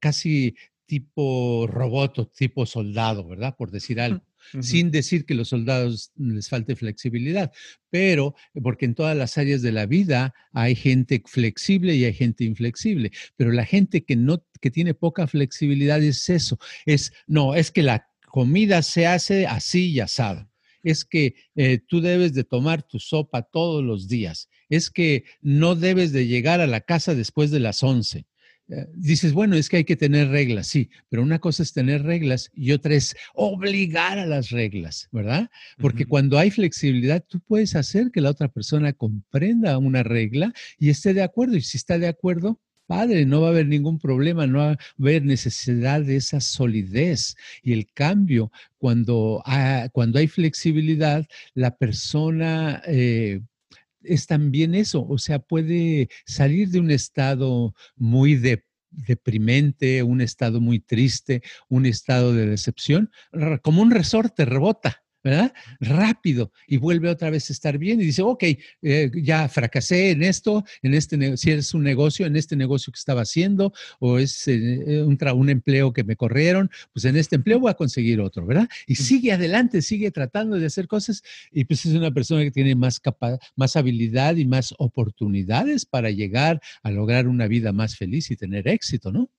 casi 0.00 0.54
tipo 0.86 1.66
robot 1.68 2.32
tipo 2.34 2.66
soldado, 2.66 3.28
¿verdad? 3.28 3.54
Por 3.56 3.70
decir 3.70 4.00
algo. 4.00 4.22
Sin 4.60 4.90
decir 4.90 5.26
que 5.26 5.34
los 5.34 5.48
soldados 5.48 6.10
les 6.16 6.48
falte 6.48 6.74
flexibilidad, 6.74 7.52
pero 7.90 8.34
porque 8.62 8.86
en 8.86 8.94
todas 8.94 9.14
las 9.14 9.36
áreas 9.36 9.60
de 9.60 9.72
la 9.72 9.84
vida 9.84 10.32
hay 10.52 10.74
gente 10.74 11.22
flexible 11.26 11.94
y 11.94 12.06
hay 12.06 12.14
gente 12.14 12.44
inflexible, 12.44 13.12
pero 13.36 13.52
la 13.52 13.66
gente 13.66 14.04
que 14.04 14.16
no, 14.16 14.42
que 14.62 14.70
tiene 14.70 14.94
poca 14.94 15.26
flexibilidad 15.26 16.02
es 16.02 16.30
eso, 16.30 16.58
es, 16.86 17.12
no, 17.26 17.54
es 17.54 17.70
que 17.70 17.82
la 17.82 18.08
comida 18.26 18.80
se 18.80 19.06
hace 19.06 19.46
así 19.46 19.90
y 19.90 20.00
asado 20.00 20.48
es 20.82 21.04
que 21.04 21.34
eh, 21.54 21.78
tú 21.78 22.00
debes 22.00 22.34
de 22.34 22.44
tomar 22.44 22.82
tu 22.82 22.98
sopa 22.98 23.42
todos 23.42 23.82
los 23.82 24.08
días, 24.08 24.48
es 24.68 24.90
que 24.90 25.24
no 25.40 25.74
debes 25.74 26.12
de 26.12 26.26
llegar 26.26 26.60
a 26.60 26.66
la 26.66 26.80
casa 26.80 27.14
después 27.14 27.50
de 27.50 27.60
las 27.60 27.82
11. 27.82 28.26
Eh, 28.70 28.86
dices, 28.94 29.32
bueno, 29.32 29.56
es 29.56 29.68
que 29.70 29.78
hay 29.78 29.84
que 29.84 29.96
tener 29.96 30.28
reglas, 30.28 30.66
sí, 30.66 30.90
pero 31.08 31.22
una 31.22 31.38
cosa 31.38 31.62
es 31.62 31.72
tener 31.72 32.02
reglas 32.02 32.50
y 32.52 32.72
otra 32.72 32.94
es 32.94 33.16
obligar 33.34 34.18
a 34.18 34.26
las 34.26 34.50
reglas, 34.50 35.08
¿verdad? 35.10 35.48
Porque 35.78 36.04
cuando 36.04 36.38
hay 36.38 36.50
flexibilidad, 36.50 37.24
tú 37.26 37.40
puedes 37.40 37.74
hacer 37.76 38.10
que 38.10 38.20
la 38.20 38.30
otra 38.30 38.48
persona 38.48 38.92
comprenda 38.92 39.78
una 39.78 40.02
regla 40.02 40.52
y 40.78 40.90
esté 40.90 41.14
de 41.14 41.22
acuerdo. 41.22 41.56
Y 41.56 41.62
si 41.62 41.78
está 41.78 41.98
de 41.98 42.08
acuerdo, 42.08 42.60
padre, 42.86 43.24
no 43.24 43.40
va 43.40 43.48
a 43.48 43.50
haber 43.50 43.68
ningún 43.68 43.98
problema, 43.98 44.46
no 44.46 44.58
va 44.58 44.72
a 44.72 44.78
haber 44.98 45.24
necesidad 45.24 46.02
de 46.02 46.16
esa 46.16 46.40
solidez. 46.40 47.36
Y 47.62 47.72
el 47.72 47.86
cambio, 47.94 48.52
cuando, 48.76 49.42
cuando 49.92 50.18
hay 50.18 50.26
flexibilidad, 50.26 51.26
la 51.54 51.76
persona... 51.76 52.82
Eh, 52.86 53.40
es 54.02 54.26
también 54.26 54.74
eso, 54.74 55.06
o 55.06 55.18
sea, 55.18 55.38
puede 55.38 56.08
salir 56.26 56.68
de 56.68 56.80
un 56.80 56.90
estado 56.90 57.74
muy 57.96 58.40
deprimente, 58.90 60.02
un 60.02 60.20
estado 60.20 60.60
muy 60.60 60.80
triste, 60.80 61.42
un 61.68 61.86
estado 61.86 62.32
de 62.32 62.46
decepción, 62.46 63.10
como 63.62 63.82
un 63.82 63.90
resorte, 63.90 64.44
rebota. 64.44 65.02
¿Verdad? 65.22 65.52
Rápido 65.80 66.52
y 66.66 66.76
vuelve 66.76 67.08
otra 67.08 67.30
vez 67.30 67.50
a 67.50 67.52
estar 67.52 67.78
bien 67.78 68.00
y 68.00 68.04
dice, 68.04 68.22
ok, 68.22 68.44
eh, 68.82 69.10
ya 69.14 69.48
fracasé 69.48 70.10
en 70.10 70.22
esto, 70.22 70.64
en 70.82 70.94
este, 70.94 71.36
si 71.36 71.50
es 71.50 71.74
un 71.74 71.82
negocio, 71.82 72.26
en 72.26 72.36
este 72.36 72.56
negocio 72.56 72.92
que 72.92 72.98
estaba 72.98 73.22
haciendo 73.22 73.72
o 73.98 74.18
es 74.18 74.46
eh, 74.48 75.02
un, 75.02 75.18
un, 75.34 75.48
empleo 75.48 75.92
que 75.92 76.04
me 76.04 76.16
corrieron, 76.16 76.70
pues 76.92 77.04
en 77.04 77.16
este 77.16 77.36
empleo 77.36 77.60
voy 77.60 77.70
a 77.70 77.74
conseguir 77.74 78.20
otro, 78.20 78.46
¿verdad? 78.46 78.68
Y 78.86 78.94
sigue 78.96 79.32
adelante, 79.32 79.82
sigue 79.82 80.10
tratando 80.10 80.58
de 80.58 80.66
hacer 80.66 80.86
cosas 80.86 81.22
y 81.50 81.64
pues 81.64 81.84
es 81.86 81.94
una 81.94 82.10
persona 82.10 82.44
que 82.44 82.50
tiene 82.50 82.74
más, 82.74 83.00
más 83.56 83.76
habilidad 83.76 84.36
y 84.36 84.46
más 84.46 84.74
oportunidades 84.78 85.84
para 85.84 86.10
llegar 86.10 86.60
a 86.82 86.90
lograr 86.90 87.28
una 87.28 87.46
vida 87.46 87.72
más 87.72 87.96
feliz 87.96 88.30
y 88.30 88.36
tener 88.36 88.68
éxito, 88.68 89.12
¿no? 89.12 89.30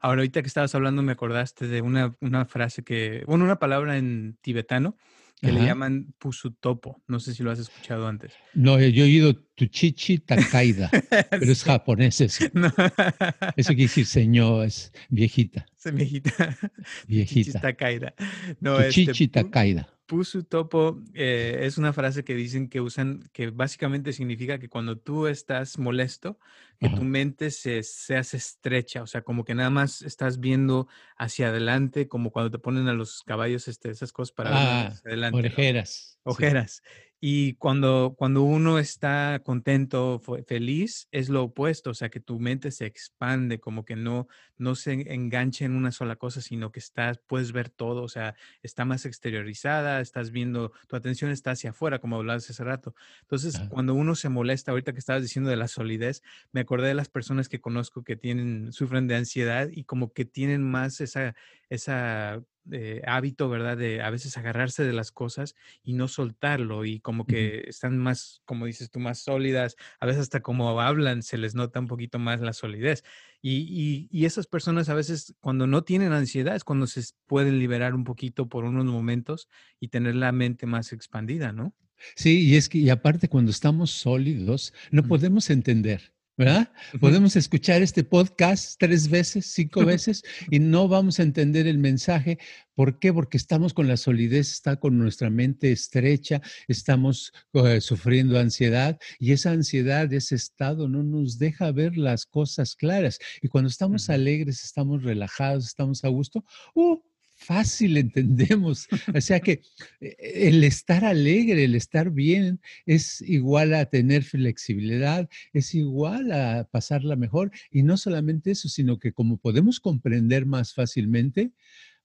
Ahora, 0.00 0.20
ahorita 0.20 0.42
que 0.42 0.48
estabas 0.48 0.74
hablando, 0.74 1.02
me 1.02 1.12
acordaste 1.12 1.66
de 1.66 1.82
una, 1.82 2.16
una 2.20 2.44
frase 2.44 2.82
que, 2.82 3.24
bueno, 3.26 3.44
una 3.44 3.58
palabra 3.58 3.96
en 3.98 4.38
tibetano 4.40 4.96
que 5.40 5.52
le 5.52 5.64
llaman 5.64 6.14
pusutopo. 6.18 7.00
No 7.06 7.20
sé 7.20 7.34
si 7.34 7.42
lo 7.42 7.50
has 7.50 7.58
escuchado 7.58 8.08
antes. 8.08 8.32
No, 8.54 8.78
yo 8.80 9.04
he 9.04 9.06
oído 9.06 9.36
tuchichi 9.54 10.18
takaida, 10.18 10.90
pero 11.30 11.52
es 11.52 11.62
japonés 11.62 12.20
eso. 12.20 12.44
Eso 13.56 13.68
quiere 13.68 13.82
decir 13.82 14.06
señor, 14.06 14.66
es 14.66 14.92
viejita. 15.08 15.66
Es 15.76 15.94
viejita. 15.94 16.58
Viejita. 17.06 17.60
Takaida. 17.60 18.14
No, 18.60 18.78
tuchichi 18.78 19.24
este, 19.24 19.28
takaida. 19.28 19.88
Pusu 20.08 20.42
topo 20.42 21.02
eh, 21.12 21.60
es 21.64 21.76
una 21.76 21.92
frase 21.92 22.24
que 22.24 22.34
dicen 22.34 22.70
que 22.70 22.80
usan, 22.80 23.28
que 23.34 23.50
básicamente 23.50 24.14
significa 24.14 24.58
que 24.58 24.70
cuando 24.70 24.96
tú 24.96 25.26
estás 25.26 25.78
molesto, 25.78 26.38
que 26.80 26.88
tu 26.88 27.04
mente 27.04 27.50
se, 27.50 27.82
se, 27.82 28.16
hace 28.16 28.38
estrecha, 28.38 29.02
o 29.02 29.06
sea, 29.06 29.20
como 29.20 29.44
que 29.44 29.54
nada 29.54 29.68
más 29.68 30.00
estás 30.00 30.40
viendo 30.40 30.88
hacia 31.18 31.48
adelante, 31.48 32.08
como 32.08 32.30
cuando 32.30 32.50
te 32.50 32.58
ponen 32.58 32.88
a 32.88 32.94
los 32.94 33.22
caballos 33.22 33.68
este, 33.68 33.90
esas 33.90 34.10
cosas 34.10 34.32
para 34.32 34.50
ver 34.50 34.58
ah, 34.58 34.86
hacia 34.86 35.08
adelante. 35.10 35.48
Ojeras. 35.48 36.18
Ojeras. 36.22 36.82
Y 37.20 37.54
cuando, 37.54 38.14
cuando 38.16 38.42
uno 38.42 38.78
está 38.78 39.40
contento, 39.44 40.22
feliz, 40.46 41.08
es 41.10 41.28
lo 41.28 41.44
opuesto, 41.44 41.90
o 41.90 41.94
sea, 41.94 42.10
que 42.10 42.20
tu 42.20 42.38
mente 42.38 42.70
se 42.70 42.86
expande, 42.86 43.58
como 43.58 43.84
que 43.84 43.96
no, 43.96 44.28
no 44.56 44.76
se 44.76 44.92
enganche 45.12 45.64
en 45.64 45.74
una 45.74 45.90
sola 45.90 46.14
cosa, 46.14 46.40
sino 46.40 46.70
que 46.70 46.78
estás, 46.78 47.18
puedes 47.18 47.50
ver 47.50 47.70
todo, 47.70 48.04
o 48.04 48.08
sea, 48.08 48.36
está 48.62 48.84
más 48.84 49.04
exteriorizada, 49.04 50.00
estás 50.00 50.30
viendo, 50.30 50.70
tu 50.86 50.94
atención 50.94 51.32
está 51.32 51.50
hacia 51.50 51.70
afuera, 51.70 51.98
como 51.98 52.16
hablabas 52.16 52.48
hace 52.50 52.62
rato. 52.62 52.94
Entonces, 53.22 53.60
cuando 53.68 53.94
uno 53.94 54.14
se 54.14 54.28
molesta, 54.28 54.70
ahorita 54.70 54.92
que 54.92 55.00
estabas 55.00 55.22
diciendo 55.22 55.50
de 55.50 55.56
la 55.56 55.66
solidez, 55.66 56.22
me 56.52 56.60
acordé 56.60 56.86
de 56.86 56.94
las 56.94 57.08
personas 57.08 57.48
que 57.48 57.60
conozco 57.60 58.04
que 58.04 58.14
tienen, 58.14 58.72
sufren 58.72 59.08
de 59.08 59.16
ansiedad 59.16 59.68
y 59.72 59.82
como 59.82 60.12
que 60.12 60.24
tienen 60.24 60.62
más 60.62 61.00
esa, 61.00 61.34
esa 61.68 62.44
eh, 62.72 63.02
hábito, 63.06 63.48
¿verdad? 63.48 63.76
De 63.76 64.02
a 64.02 64.10
veces 64.10 64.36
agarrarse 64.36 64.84
de 64.84 64.92
las 64.92 65.12
cosas 65.12 65.54
y 65.82 65.92
no 65.94 66.08
soltarlo 66.08 66.84
y 66.84 67.00
como 67.00 67.26
que 67.26 67.64
están 67.66 67.98
más, 67.98 68.42
como 68.44 68.66
dices 68.66 68.90
tú, 68.90 69.00
más 69.00 69.18
sólidas, 69.18 69.76
a 70.00 70.06
veces 70.06 70.22
hasta 70.22 70.40
como 70.40 70.80
hablan 70.80 71.22
se 71.22 71.38
les 71.38 71.54
nota 71.54 71.80
un 71.80 71.86
poquito 71.86 72.18
más 72.18 72.40
la 72.40 72.52
solidez. 72.52 73.04
Y, 73.40 74.08
y, 74.10 74.24
esas 74.24 74.46
personas 74.46 74.88
a 74.88 74.94
veces 74.94 75.34
cuando 75.40 75.66
no 75.66 75.84
tienen 75.84 76.12
ansiedad 76.12 76.56
es 76.56 76.64
cuando 76.64 76.86
se 76.86 77.02
pueden 77.26 77.58
liberar 77.58 77.94
un 77.94 78.04
poquito 78.04 78.48
por 78.48 78.64
unos 78.64 78.84
momentos 78.84 79.48
y 79.78 79.88
tener 79.88 80.16
la 80.16 80.32
mente 80.32 80.66
más 80.66 80.92
expandida, 80.92 81.52
¿no? 81.52 81.74
Sí, 82.16 82.40
y 82.48 82.56
es 82.56 82.68
que, 82.68 82.78
y 82.78 82.90
aparte 82.90 83.28
cuando 83.28 83.50
estamos 83.50 83.90
sólidos, 83.90 84.72
no 84.90 85.04
podemos 85.04 85.50
entender. 85.50 86.12
¿Verdad? 86.38 86.70
Podemos 87.00 87.34
escuchar 87.34 87.82
este 87.82 88.04
podcast 88.04 88.76
tres 88.78 89.10
veces, 89.10 89.46
cinco 89.46 89.84
veces 89.84 90.22
y 90.48 90.60
no 90.60 90.86
vamos 90.86 91.18
a 91.18 91.24
entender 91.24 91.66
el 91.66 91.78
mensaje. 91.78 92.38
¿Por 92.76 93.00
qué? 93.00 93.12
Porque 93.12 93.36
estamos 93.36 93.74
con 93.74 93.88
la 93.88 93.96
solidez, 93.96 94.52
está 94.52 94.76
con 94.76 94.96
nuestra 94.96 95.30
mente 95.30 95.72
estrecha, 95.72 96.40
estamos 96.68 97.32
eh, 97.54 97.80
sufriendo 97.80 98.38
ansiedad 98.38 99.00
y 99.18 99.32
esa 99.32 99.50
ansiedad, 99.50 100.12
ese 100.12 100.36
estado 100.36 100.88
no 100.88 101.02
nos 101.02 101.38
deja 101.38 101.72
ver 101.72 101.96
las 101.96 102.24
cosas 102.24 102.76
claras. 102.76 103.18
Y 103.42 103.48
cuando 103.48 103.68
estamos 103.68 104.08
alegres, 104.08 104.62
estamos 104.62 105.02
relajados, 105.02 105.66
estamos 105.66 106.04
a 106.04 106.08
gusto, 106.08 106.44
¡uh! 106.74 107.02
Fácil 107.38 107.96
entendemos. 107.96 108.88
O 109.16 109.20
sea 109.20 109.40
que 109.40 109.62
eh, 110.00 110.16
el 110.48 110.64
estar 110.64 111.04
alegre, 111.04 111.64
el 111.64 111.74
estar 111.74 112.10
bien, 112.10 112.60
es 112.84 113.20
igual 113.22 113.74
a 113.74 113.86
tener 113.86 114.24
flexibilidad, 114.24 115.28
es 115.52 115.74
igual 115.74 116.32
a 116.32 116.68
pasarla 116.70 117.16
mejor. 117.16 117.50
Y 117.70 117.82
no 117.82 117.96
solamente 117.96 118.50
eso, 118.50 118.68
sino 118.68 118.98
que 118.98 119.12
como 119.12 119.38
podemos 119.38 119.80
comprender 119.80 120.46
más 120.46 120.74
fácilmente, 120.74 121.52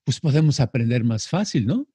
pues 0.03 0.19
podemos 0.19 0.59
aprender 0.59 1.03
más 1.03 1.27
fácil, 1.27 1.65
¿no? 1.65 1.87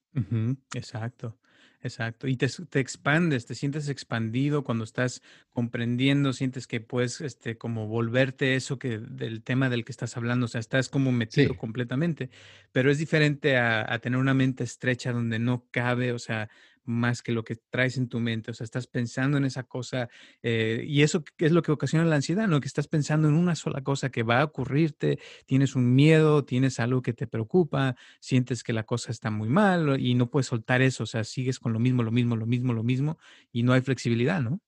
Exacto. 0.74 1.38
Exacto. 1.80 2.26
Y 2.26 2.36
te, 2.36 2.48
te, 2.48 2.80
expandes, 2.80 3.46
te 3.46 3.54
sientes 3.54 3.88
expandido 3.88 4.64
cuando 4.64 4.82
estás 4.82 5.22
comprendiendo, 5.50 6.32
sientes 6.32 6.66
que 6.66 6.80
puedes 6.80 7.20
este, 7.20 7.56
como 7.56 7.86
volverte 7.86 8.56
eso 8.56 8.78
que 8.80 8.98
del 8.98 9.42
tema 9.44 9.70
del 9.70 9.84
que 9.84 9.92
estás 9.92 10.16
hablando, 10.16 10.46
o 10.46 10.48
sea, 10.48 10.58
estás 10.60 10.88
como 10.88 11.12
metido 11.12 11.56
completamente, 11.56 12.30
pero 12.72 12.90
es 12.90 12.98
diferente 12.98 13.56
a, 13.56 13.92
a, 13.92 14.00
tener 14.00 14.18
una 14.18 14.34
mente 14.34 14.64
estrecha 14.64 15.12
donde 15.12 15.38
no 15.38 15.66
cabe, 15.70 16.12
o 16.12 16.18
sea, 16.18 16.48
más 16.88 17.22
que 17.22 17.33
lo 17.33 17.44
que 17.44 17.57
traes 17.70 17.98
en 17.98 18.09
tu 18.09 18.18
mente, 18.18 18.51
o 18.51 18.55
sea, 18.55 18.64
estás 18.64 18.87
pensando 18.87 19.37
en 19.37 19.44
esa 19.44 19.62
cosa 19.62 20.09
eh, 20.42 20.85
y 20.87 21.03
eso 21.03 21.22
es 21.38 21.53
lo 21.53 21.62
que 21.62 21.70
ocasiona 21.70 22.05
la 22.05 22.16
ansiedad, 22.16 22.48
¿no? 22.48 22.61
Que 22.61 22.66
estás 22.66 22.88
pensando 22.88 23.29
en 23.29 23.35
una 23.35 23.55
sola 23.55 23.83
cosa 23.83 24.11
que 24.11 24.22
va 24.22 24.40
a 24.40 24.44
ocurrirte, 24.44 25.18
tienes 25.46 25.77
un 25.77 25.94
miedo, 25.94 26.44
tienes 26.44 26.81
algo 26.81 27.03
que 27.03 27.12
te 27.12 27.27
preocupa, 27.27 27.96
sientes 28.20 28.62
que 28.62 28.72
la 28.72 28.85
cosa 28.85 29.12
está 29.12 29.31
muy 29.31 29.48
mal 29.48 30.01
y 30.01 30.14
no 30.14 30.31
puedes 30.31 30.46
soltar 30.46 30.83
eso, 30.83 31.05
o 31.05 31.07
sea, 31.07 31.24
sigues 31.24 31.59
con 31.59 31.72
lo 31.72 31.79
mismo, 31.79 32.03
lo 32.03 32.11
mismo, 32.11 32.37
lo 32.37 32.46
mismo, 32.46 32.72
lo 32.72 32.83
mismo 32.83 33.18
y 33.53 33.62
no 33.62 33.72
hay 33.72 33.83
flexibilidad, 33.83 34.40
¿no? 34.40 34.61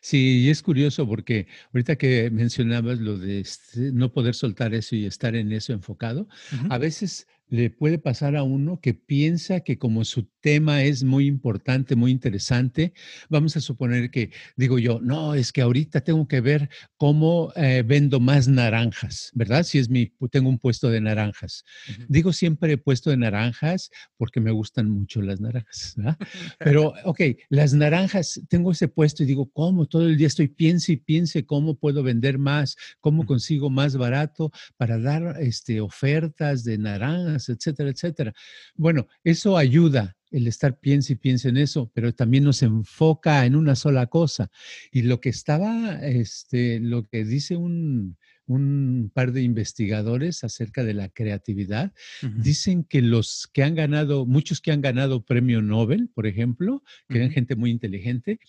Sí, 0.00 0.40
y 0.40 0.50
es 0.50 0.62
curioso 0.62 1.06
porque 1.06 1.46
ahorita 1.72 1.96
que 1.96 2.30
mencionabas 2.30 2.98
lo 2.98 3.18
de 3.18 3.40
este, 3.40 3.92
no 3.92 4.12
poder 4.12 4.34
soltar 4.34 4.74
eso 4.74 4.96
y 4.96 5.06
estar 5.06 5.34
en 5.34 5.52
eso 5.52 5.72
enfocado, 5.72 6.28
a 6.68 6.78
veces 6.78 7.26
le 7.48 7.70
puede 7.70 7.98
pasar 7.98 8.36
a 8.36 8.42
uno 8.42 8.80
que 8.80 8.94
piensa 8.94 9.60
que 9.60 9.78
como 9.78 10.04
su 10.04 10.28
tema 10.40 10.82
es 10.82 11.02
muy 11.02 11.26
importante, 11.26 11.96
muy 11.96 12.10
interesante, 12.10 12.92
vamos 13.28 13.56
a 13.56 13.60
suponer 13.60 14.10
que 14.10 14.30
digo 14.56 14.78
yo, 14.78 15.00
no, 15.00 15.34
es 15.34 15.52
que 15.52 15.62
ahorita 15.62 16.02
tengo 16.02 16.28
que 16.28 16.40
ver 16.40 16.68
cómo 16.96 17.52
eh, 17.56 17.82
vendo 17.86 18.20
más 18.20 18.48
naranjas, 18.48 19.30
¿verdad? 19.34 19.62
Si 19.64 19.78
es 19.78 19.88
mi, 19.88 20.12
tengo 20.30 20.48
un 20.48 20.58
puesto 20.58 20.90
de 20.90 21.00
naranjas. 21.00 21.64
Digo 22.08 22.32
siempre 22.32 22.78
puesto 22.78 23.10
de 23.10 23.16
naranjas 23.16 23.90
porque 24.16 24.40
me 24.40 24.50
gustan 24.50 24.90
mucho 24.90 25.22
las 25.22 25.40
naranjas, 25.40 25.94
¿verdad? 25.96 26.16
Pero, 26.58 26.94
ok, 27.04 27.20
las 27.48 27.74
naranjas, 27.74 28.40
tengo 28.48 28.72
ese 28.72 28.88
puesto 28.88 29.22
y 29.22 29.26
digo, 29.26 29.50
¿cómo? 29.50 29.86
Todo 29.86 30.06
el 30.06 30.16
día 30.16 30.26
estoy 30.26 30.48
piense 30.48 30.92
y 30.92 30.96
piense 30.96 31.44
cómo 31.44 31.74
puedo 31.74 32.02
vender 32.02 32.38
más, 32.38 32.76
cómo 33.00 33.26
consigo 33.26 33.70
más 33.70 33.96
barato 33.96 34.50
para 34.76 34.98
dar 34.98 35.36
este, 35.40 35.80
ofertas 35.80 36.64
de 36.64 36.78
naranjas 36.78 37.37
etcétera, 37.48 37.90
etcétera. 37.90 38.34
Bueno, 38.74 39.06
eso 39.24 39.56
ayuda. 39.56 40.16
el 40.30 40.46
estar 40.46 40.78
piensa 40.78 41.12
y 41.12 41.16
piensa 41.16 41.48
en 41.48 41.56
eso, 41.56 41.90
pero 41.94 42.12
también 42.14 42.44
nos 42.44 42.62
enfoca 42.62 43.46
en 43.46 43.56
una 43.56 43.74
sola 43.74 44.06
cosa. 44.08 44.50
Y 44.92 45.02
lo 45.02 45.20
que 45.20 45.30
estaba, 45.30 46.00
este, 46.02 46.80
lo 46.80 47.06
que 47.08 47.24
dice 47.24 47.56
un, 47.56 48.16
un 48.48 49.10
par 49.14 49.32
de 49.32 49.42
investigadores 49.42 50.42
acerca 50.42 50.82
de 50.82 50.94
la 50.94 51.08
creatividad, 51.10 51.92
dicen 52.36 52.84
que 52.84 53.02
los 53.02 53.48
que 53.52 53.62
han 53.62 53.74
ganado, 53.74 54.26
muchos 54.26 54.60
que 54.60 54.72
han 54.72 54.80
ganado 54.80 55.24
premio 55.24 55.62
Nobel, 55.62 56.08
por 56.14 56.26
ejemplo, 56.26 56.82
que 57.08 57.18
eran 57.18 57.30
gente 57.30 57.56
muy 57.56 57.70
inteligente, 57.70 58.40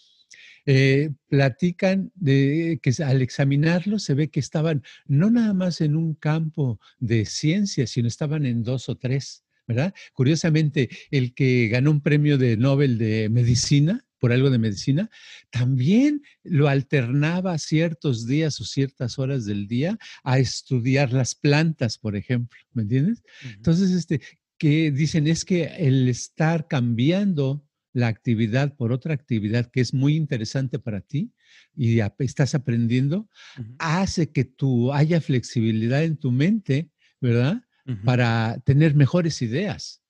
eh, 0.65 1.10
platican 1.28 2.12
de 2.15 2.80
que 2.82 2.94
al 3.04 3.22
examinarlos 3.22 4.04
se 4.04 4.13
ve 4.13 4.30
que 4.30 4.39
estaban 4.39 4.84
no 5.08 5.30
nada 5.30 5.54
más 5.54 5.82
en 5.82 5.96
un 5.96 6.13
campo 6.15 6.80
de 7.00 7.26
ciencia, 7.26 7.88
sino 7.88 8.08
estaban 8.08 8.46
en 8.46 8.63
dos 8.63 8.89
o 8.89 8.96
tres, 8.96 9.44
¿verdad? 9.68 9.94
Curiosamente, 10.13 10.89
el 11.12 11.34
que 11.34 11.68
ganó 11.70 11.92
un 11.92 12.02
premio 12.02 12.38
de 12.38 12.58
Nobel 12.58 12.98
de 12.98 13.30
medicina, 13.30 14.06
por 14.20 14.34
algo 14.34 14.50
de 14.50 14.60
medicina, 14.60 15.10
también 15.50 16.22
lo 16.44 16.68
alternaba 16.68 17.58
ciertos 17.58 18.28
días 18.28 18.60
o 18.60 18.65
ciertas 18.65 19.18
horas 19.18 19.46
del 19.46 19.68
día 19.68 19.98
a 20.24 20.39
estudiar 20.39 21.13
las 21.13 21.36
plantas, 21.36 21.98
por 21.98 22.15
ejemplo, 22.15 22.60
¿me 22.74 22.84
entiendes? 22.84 23.24
Entonces, 23.56 23.92
este, 23.92 24.22
que 24.58 24.92
dicen 24.92 25.26
es 25.26 25.46
que 25.46 25.63
el 25.63 26.10
estar 26.10 26.68
cambiando 26.68 27.63
la 28.00 28.08
actividad 28.08 28.76
por 28.76 28.92
otra 28.92 29.14
actividad 29.14 29.70
que 29.72 29.82
es 29.82 29.94
muy 29.94 30.16
interesante 30.16 30.80
para 30.80 31.02
ti 31.02 31.34
y 31.76 32.00
estás 32.20 32.56
aprendiendo, 32.56 33.30
hace 33.78 34.32
que 34.32 34.46
tú 34.46 34.92
haya 34.94 35.22
flexibilidad 35.22 36.04
en 36.04 36.18
tu 36.18 36.32
mente, 36.32 36.90
¿verdad? 37.22 37.62
Para 38.06 38.60
tener 38.66 38.94
mejores 38.94 39.42
ideas. 39.42 40.04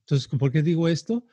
Entonces, 0.00 0.28
¿por 0.28 0.52
qué 0.52 0.62
digo 0.62 0.88
esto? 0.88 1.26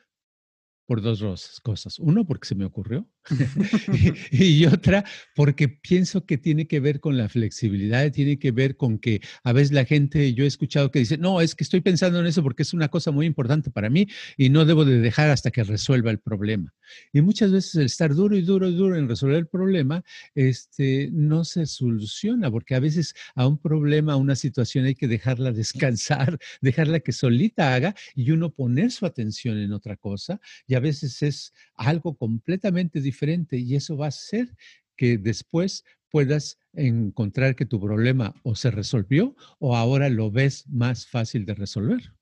por 0.90 1.02
dos 1.02 1.20
cosas. 1.60 2.00
Uno, 2.00 2.26
porque 2.26 2.48
se 2.48 2.56
me 2.56 2.64
ocurrió. 2.64 3.08
y, 4.30 4.64
otra, 4.66 5.04
porque 5.34 5.68
pienso 5.68 6.24
que 6.24 6.38
tiene 6.38 6.66
que 6.66 6.80
ver 6.80 7.00
con 7.00 7.16
la 7.16 7.28
flexibilidad, 7.28 8.10
tiene 8.10 8.38
que 8.38 8.50
ver 8.50 8.76
con 8.76 8.98
que 8.98 9.20
a 9.44 9.52
veces 9.52 9.72
la 9.72 9.84
gente, 9.84 10.32
yo 10.34 10.44
he 10.44 10.46
escuchado 10.46 10.90
que 10.90 11.00
dice, 11.00 11.18
no, 11.18 11.40
es 11.40 11.54
que 11.54 11.64
estoy 11.64 11.80
pensando 11.80 12.20
en 12.20 12.26
eso 12.26 12.42
porque 12.42 12.62
es 12.62 12.72
una 12.72 12.88
cosa 12.88 13.10
muy 13.10 13.26
importante 13.26 13.70
para 13.70 13.90
mí 13.90 14.08
y 14.36 14.48
no 14.48 14.64
debo 14.64 14.84
de 14.84 14.98
dejar 14.98 15.30
hasta 15.30 15.50
que 15.50 15.64
resuelva 15.64 16.10
el 16.10 16.18
problema. 16.18 16.72
Y 17.12 17.20
muchas 17.20 17.52
veces 17.52 17.74
el 17.76 17.86
estar 17.86 18.14
duro 18.14 18.36
y 18.36 18.42
duro 18.42 18.68
y 18.68 18.74
duro 18.74 18.96
en 18.96 19.08
resolver 19.08 19.36
el 19.36 19.46
problema, 19.46 20.02
este, 20.34 21.10
no 21.12 21.44
se 21.44 21.66
soluciona, 21.66 22.50
porque 22.50 22.74
a 22.74 22.80
veces 22.80 23.14
a 23.34 23.46
un 23.46 23.58
problema, 23.58 24.14
a 24.14 24.16
una 24.16 24.34
situación 24.34 24.86
hay 24.86 24.94
que 24.94 25.08
dejarla 25.08 25.52
descansar, 25.52 26.38
dejarla 26.60 27.00
que 27.00 27.12
solita 27.12 27.74
haga 27.74 27.94
y 28.14 28.30
uno 28.30 28.50
poner 28.50 28.90
su 28.90 29.06
atención 29.06 29.58
en 29.58 29.72
otra 29.72 29.96
cosa. 29.96 30.40
Y 30.66 30.74
a 30.74 30.80
veces 30.80 31.22
es 31.22 31.52
algo 31.76 32.16
completamente 32.16 33.00
diferente 33.00 33.09
y 33.58 33.76
eso 33.76 33.96
va 33.96 34.06
a 34.06 34.08
hacer 34.08 34.48
que 34.96 35.18
después 35.18 35.84
puedas 36.10 36.58
encontrar 36.72 37.56
que 37.56 37.66
tu 37.66 37.80
problema 37.80 38.34
o 38.42 38.54
se 38.54 38.70
resolvió 38.70 39.36
o 39.58 39.76
ahora 39.76 40.08
lo 40.08 40.30
ves 40.30 40.68
más 40.68 41.06
fácil 41.06 41.46
de 41.46 41.54
resolver. 41.54 42.12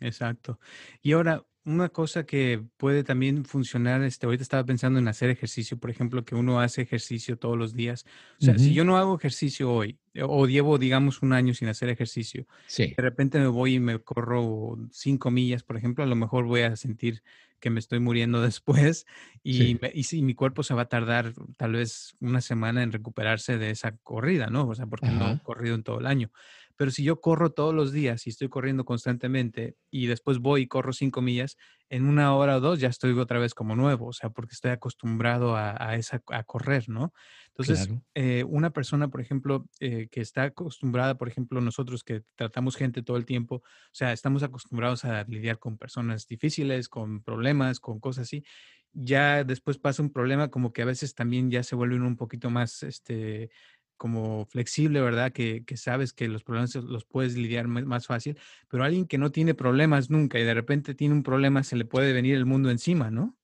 Exacto. 0.00 0.58
Y 1.02 1.12
ahora, 1.12 1.44
una 1.64 1.88
cosa 1.88 2.24
que 2.26 2.62
puede 2.76 3.02
también 3.02 3.44
funcionar, 3.44 4.02
este, 4.02 4.26
ahorita 4.26 4.42
estaba 4.42 4.64
pensando 4.64 4.98
en 4.98 5.08
hacer 5.08 5.30
ejercicio, 5.30 5.78
por 5.78 5.90
ejemplo, 5.90 6.24
que 6.24 6.34
uno 6.34 6.60
hace 6.60 6.82
ejercicio 6.82 7.38
todos 7.38 7.58
los 7.58 7.74
días. 7.74 8.04
O 8.40 8.44
sea, 8.44 8.58
si 8.58 8.72
yo 8.72 8.84
no 8.84 8.96
hago 8.98 9.16
ejercicio 9.16 9.72
hoy, 9.72 9.98
o 10.22 10.46
llevo, 10.46 10.78
digamos, 10.78 11.22
un 11.22 11.32
año 11.32 11.54
sin 11.54 11.68
hacer 11.68 11.88
ejercicio, 11.88 12.46
de 12.76 12.94
repente 12.98 13.38
me 13.38 13.48
voy 13.48 13.74
y 13.74 13.80
me 13.80 13.98
corro 13.98 14.78
cinco 14.92 15.30
millas, 15.30 15.64
por 15.64 15.76
ejemplo, 15.76 16.04
a 16.04 16.06
lo 16.06 16.14
mejor 16.14 16.44
voy 16.44 16.60
a 16.60 16.76
sentir 16.76 17.22
que 17.60 17.70
me 17.70 17.80
estoy 17.80 18.00
muriendo 18.00 18.40
después 18.42 19.06
y, 19.42 19.78
y 19.94 20.04
si 20.04 20.22
mi 20.22 20.34
cuerpo 20.34 20.62
se 20.62 20.74
va 20.74 20.82
a 20.82 20.88
tardar 20.88 21.32
tal 21.56 21.72
vez 21.72 22.16
una 22.20 22.40
semana 22.40 22.82
en 22.82 22.92
recuperarse 22.92 23.58
de 23.58 23.70
esa 23.70 23.96
corrida, 23.98 24.48
¿no? 24.48 24.68
O 24.68 24.74
sea, 24.74 24.86
porque 24.86 25.08
no 25.08 25.30
he 25.30 25.38
corrido 25.40 25.74
en 25.74 25.82
todo 25.82 26.00
el 26.00 26.06
año. 26.06 26.30
Pero 26.76 26.90
si 26.90 27.02
yo 27.02 27.20
corro 27.20 27.50
todos 27.50 27.74
los 27.74 27.92
días 27.92 28.26
y 28.26 28.30
estoy 28.30 28.48
corriendo 28.48 28.84
constantemente 28.84 29.76
y 29.90 30.06
después 30.06 30.38
voy 30.38 30.62
y 30.62 30.68
corro 30.68 30.92
cinco 30.92 31.22
millas, 31.22 31.56
en 31.88 32.06
una 32.06 32.34
hora 32.34 32.56
o 32.56 32.60
dos 32.60 32.80
ya 32.80 32.88
estoy 32.88 33.12
otra 33.18 33.38
vez 33.38 33.54
como 33.54 33.76
nuevo, 33.76 34.08
o 34.08 34.12
sea, 34.12 34.30
porque 34.30 34.54
estoy 34.54 34.72
acostumbrado 34.72 35.56
a, 35.56 35.94
esa, 35.94 36.22
a 36.28 36.42
correr, 36.44 36.88
¿no? 36.88 37.12
Entonces, 37.48 37.88
eh, 38.14 38.44
una 38.44 38.70
persona, 38.70 39.08
por 39.08 39.20
ejemplo, 39.20 39.66
eh, 39.80 40.08
que 40.10 40.20
está 40.20 40.44
acostumbrada, 40.44 41.16
por 41.16 41.28
ejemplo, 41.28 41.60
nosotros 41.60 42.04
que 42.04 42.22
tratamos 42.34 42.76
gente 42.76 43.02
todo 43.02 43.16
el 43.16 43.24
tiempo, 43.24 43.56
o 43.56 43.62
sea, 43.92 44.12
estamos 44.12 44.42
acostumbrados 44.42 45.04
a 45.04 45.24
lidiar 45.24 45.58
con 45.58 45.78
personas 45.78 46.26
difíciles, 46.26 46.88
con 46.88 47.22
problemas, 47.22 47.80
con 47.80 48.00
cosas 48.00 48.24
así, 48.24 48.44
ya 48.92 49.44
después 49.44 49.78
pasa 49.78 50.02
un 50.02 50.10
problema 50.10 50.48
como 50.48 50.72
que 50.72 50.82
a 50.82 50.86
veces 50.86 51.14
también 51.14 51.50
ya 51.50 51.62
se 51.62 51.76
vuelven 51.76 52.02
un 52.02 52.16
poquito 52.16 52.48
más, 52.48 52.82
este, 52.82 53.50
como 53.96 54.46
flexible, 54.46 55.00
¿verdad? 55.00 55.32
Que, 55.32 55.64
sabes 55.76 56.12
que 56.12 56.28
los 56.28 56.44
problemas 56.44 56.74
los 56.74 57.04
puedes 57.04 57.36
lidiar 57.36 57.68
más 57.68 58.06
fácil, 58.06 58.38
pero 58.68 58.84
alguien 58.84 59.06
que 59.06 59.18
no 59.18 59.30
tiene 59.30 59.54
problemas 59.54 60.10
nunca 60.10 60.38
y 60.38 60.44
de 60.44 60.54
repente 60.54 60.94
tiene 60.94 61.14
un 61.14 61.22
problema, 61.22 61.62
se 61.62 61.76
le 61.76 61.84
puede 61.84 62.12
venir 62.12 62.34
el 62.34 62.46
mundo 62.46 62.70
encima, 62.70 63.10
¿no? 63.10 63.36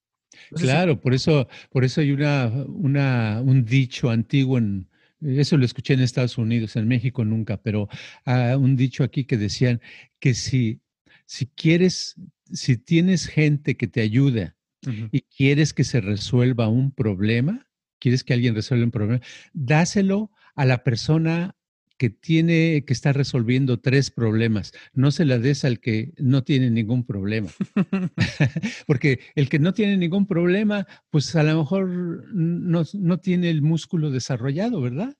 claro, 0.55 0.99
por 0.99 1.13
eso, 1.13 1.47
por 1.69 1.83
eso 1.83 2.01
hay 2.01 2.11
una, 2.11 2.47
una, 2.67 3.39
un 3.41 3.65
dicho 3.65 4.09
antiguo 4.09 4.57
en, 4.57 4.87
eso 5.23 5.57
lo 5.57 5.65
escuché 5.65 5.93
en 5.93 6.01
Estados 6.01 6.37
Unidos, 6.37 6.75
en 6.75 6.87
México 6.87 7.23
nunca, 7.23 7.57
pero 7.57 7.87
uh, 8.25 8.57
un 8.57 8.75
dicho 8.75 9.03
aquí 9.03 9.25
que 9.25 9.37
decían 9.37 9.81
que 10.19 10.33
si, 10.33 10.81
si 11.25 11.47
quieres, 11.47 12.15
si 12.51 12.77
tienes 12.77 13.27
gente 13.27 13.77
que 13.77 13.87
te 13.87 14.01
ayuda 14.01 14.55
y 15.13 15.21
quieres 15.21 15.73
que 15.73 15.85
se 15.85 16.01
resuelva 16.01 16.67
un 16.67 16.91
problema, 16.91 17.69
quieres 17.99 18.25
que 18.25 18.33
alguien 18.33 18.53
resuelva 18.53 18.83
un 18.83 18.91
problema, 18.91 19.21
dáselo 19.53 20.29
a 20.55 20.65
la 20.65 20.83
persona 20.83 21.55
que 21.97 22.09
tiene 22.09 22.83
que 22.85 22.93
estar 22.93 23.15
resolviendo 23.15 23.79
tres 23.79 24.11
problemas. 24.11 24.73
No 24.93 25.11
se 25.11 25.25
la 25.25 25.37
des 25.39 25.63
al 25.63 25.79
que 25.79 26.13
no 26.17 26.43
tiene 26.43 26.69
ningún 26.69 27.05
problema. 27.05 27.49
Porque 28.87 29.19
el 29.35 29.49
que 29.49 29.59
no 29.59 29.73
tiene 29.73 29.97
ningún 29.97 30.27
problema, 30.27 30.87
pues 31.09 31.35
a 31.35 31.43
lo 31.43 31.57
mejor 31.57 31.87
no, 32.33 33.19
tiene 33.19 33.49
el 33.49 33.61
músculo 33.61 34.11
desarrollado, 34.11 34.81
¿verdad? 34.81 35.15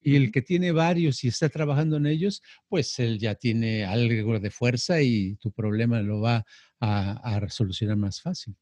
Y 0.00 0.14
el 0.14 0.30
que 0.30 0.42
tiene 0.42 0.70
varios 0.70 1.24
y 1.24 1.28
está 1.28 1.48
trabajando 1.48 1.96
en 1.96 2.06
ellos, 2.06 2.42
pues 2.68 2.98
él 3.00 3.18
ya 3.18 3.34
tiene 3.34 3.84
algo 3.84 4.38
de 4.38 4.50
fuerza 4.50 5.02
y 5.02 5.34
tu 5.36 5.50
problema 5.50 6.00
lo 6.02 6.20
va 6.20 6.44
a, 6.78 7.34
a 7.34 7.40
resolucionar 7.40 7.96
más 7.96 8.20
fácil. 8.20 8.54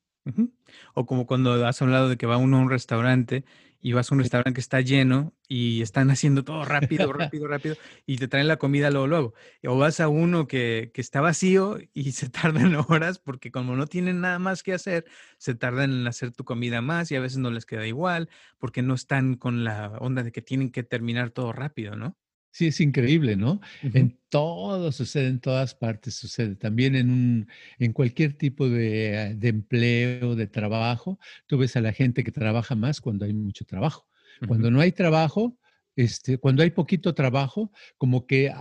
O 0.95 1.05
como 1.05 1.27
cuando 1.27 1.67
has 1.67 1.83
hablado 1.83 2.09
de 2.09 2.17
que 2.17 2.25
va 2.25 2.39
uno 2.39 2.57
a 2.57 2.61
un 2.61 2.71
restaurante 2.71 3.45
y 3.85 3.93
vas 3.93 4.11
a 4.11 4.15
un 4.15 4.21
restaurante 4.21 4.55
que 4.55 4.63
está 4.63 4.81
lleno 4.81 5.35
y 5.47 5.83
están 5.83 6.11
haciendo 6.11 6.43
todo 6.43 6.65
rápido, 6.65 7.13
rápido, 7.13 7.47
rápido 7.47 7.77
y 8.07 8.17
te 8.17 8.29
traen 8.29 8.49
la 8.49 8.57
comida 8.57 8.91
luego, 8.91 9.07
luego. 9.07 9.35
O 9.67 9.77
vas 9.77 10.01
a 10.01 10.09
uno 10.09 10.47
que, 10.47 10.91
que, 10.95 11.03
está 11.03 11.21
vacío 11.21 11.77
y 11.93 12.13
se 12.13 12.31
tardan 12.31 12.75
horas 12.89 13.19
porque 13.19 13.51
como 13.51 13.77
no 13.77 13.87
tienen 13.87 14.23
nada 14.23 14.39
más 14.39 14.63
que 14.63 14.73
hacer, 14.73 15.05
se 15.37 15.55
tardan 15.55 15.93
en 15.93 16.07
hacer 16.07 16.33
tu 16.33 16.45
comida 16.45 16.81
más 16.81 17.11
y 17.11 17.17
a 17.17 17.21
veces 17.21 17.37
no 17.37 17.51
les 17.51 17.67
queda 17.67 17.87
igual 17.87 18.31
porque 18.57 18.81
no 18.81 18.95
están 18.95 19.35
con 19.37 19.65
la 19.65 19.89
onda 20.01 20.23
de 20.23 20.33
que 20.33 20.41
tienen 20.41 20.71
que 20.71 20.83
terminar 20.83 21.29
todo 21.29 21.53
rápido, 21.53 21.95
¿no? 21.95 22.17
Sí, 22.55 22.69
es 22.69 22.81
increíble, 22.81 23.35
¿no? 23.35 23.61
En 23.83 24.17
todo 24.29 24.93
sucede, 24.93 25.27
en 25.27 25.41
todas 25.41 25.75
partes 25.75 26.15
sucede. 26.15 26.55
También 26.55 26.95
en, 26.95 27.11
un, 27.11 27.49
en 27.81 27.93
cualquier 27.93 28.35
tipo 28.35 28.69
de, 28.69 29.35
de, 29.37 29.49
empleo, 29.49 30.37
de 30.37 30.47
trabajo, 30.47 31.19
tú 31.49 31.59
ves 31.59 31.75
a 31.75 31.81
la 31.81 31.93
gente 31.93 32.23
que 32.23 32.31
trabaja 32.31 32.77
más 32.77 33.01
cuando 33.01 33.25
hay 33.25 33.33
mucho 33.35 33.65
trabajo. 33.65 34.07
Cuando 34.47 34.71
no 34.71 34.81
hay 34.81 34.93
trabajo, 34.93 35.59
este, 35.97 36.39
cuando 36.39 36.63
hay 36.63 36.71
poquito 36.71 37.13
trabajo, 37.13 37.73
como 37.99 38.25
que, 38.29 38.53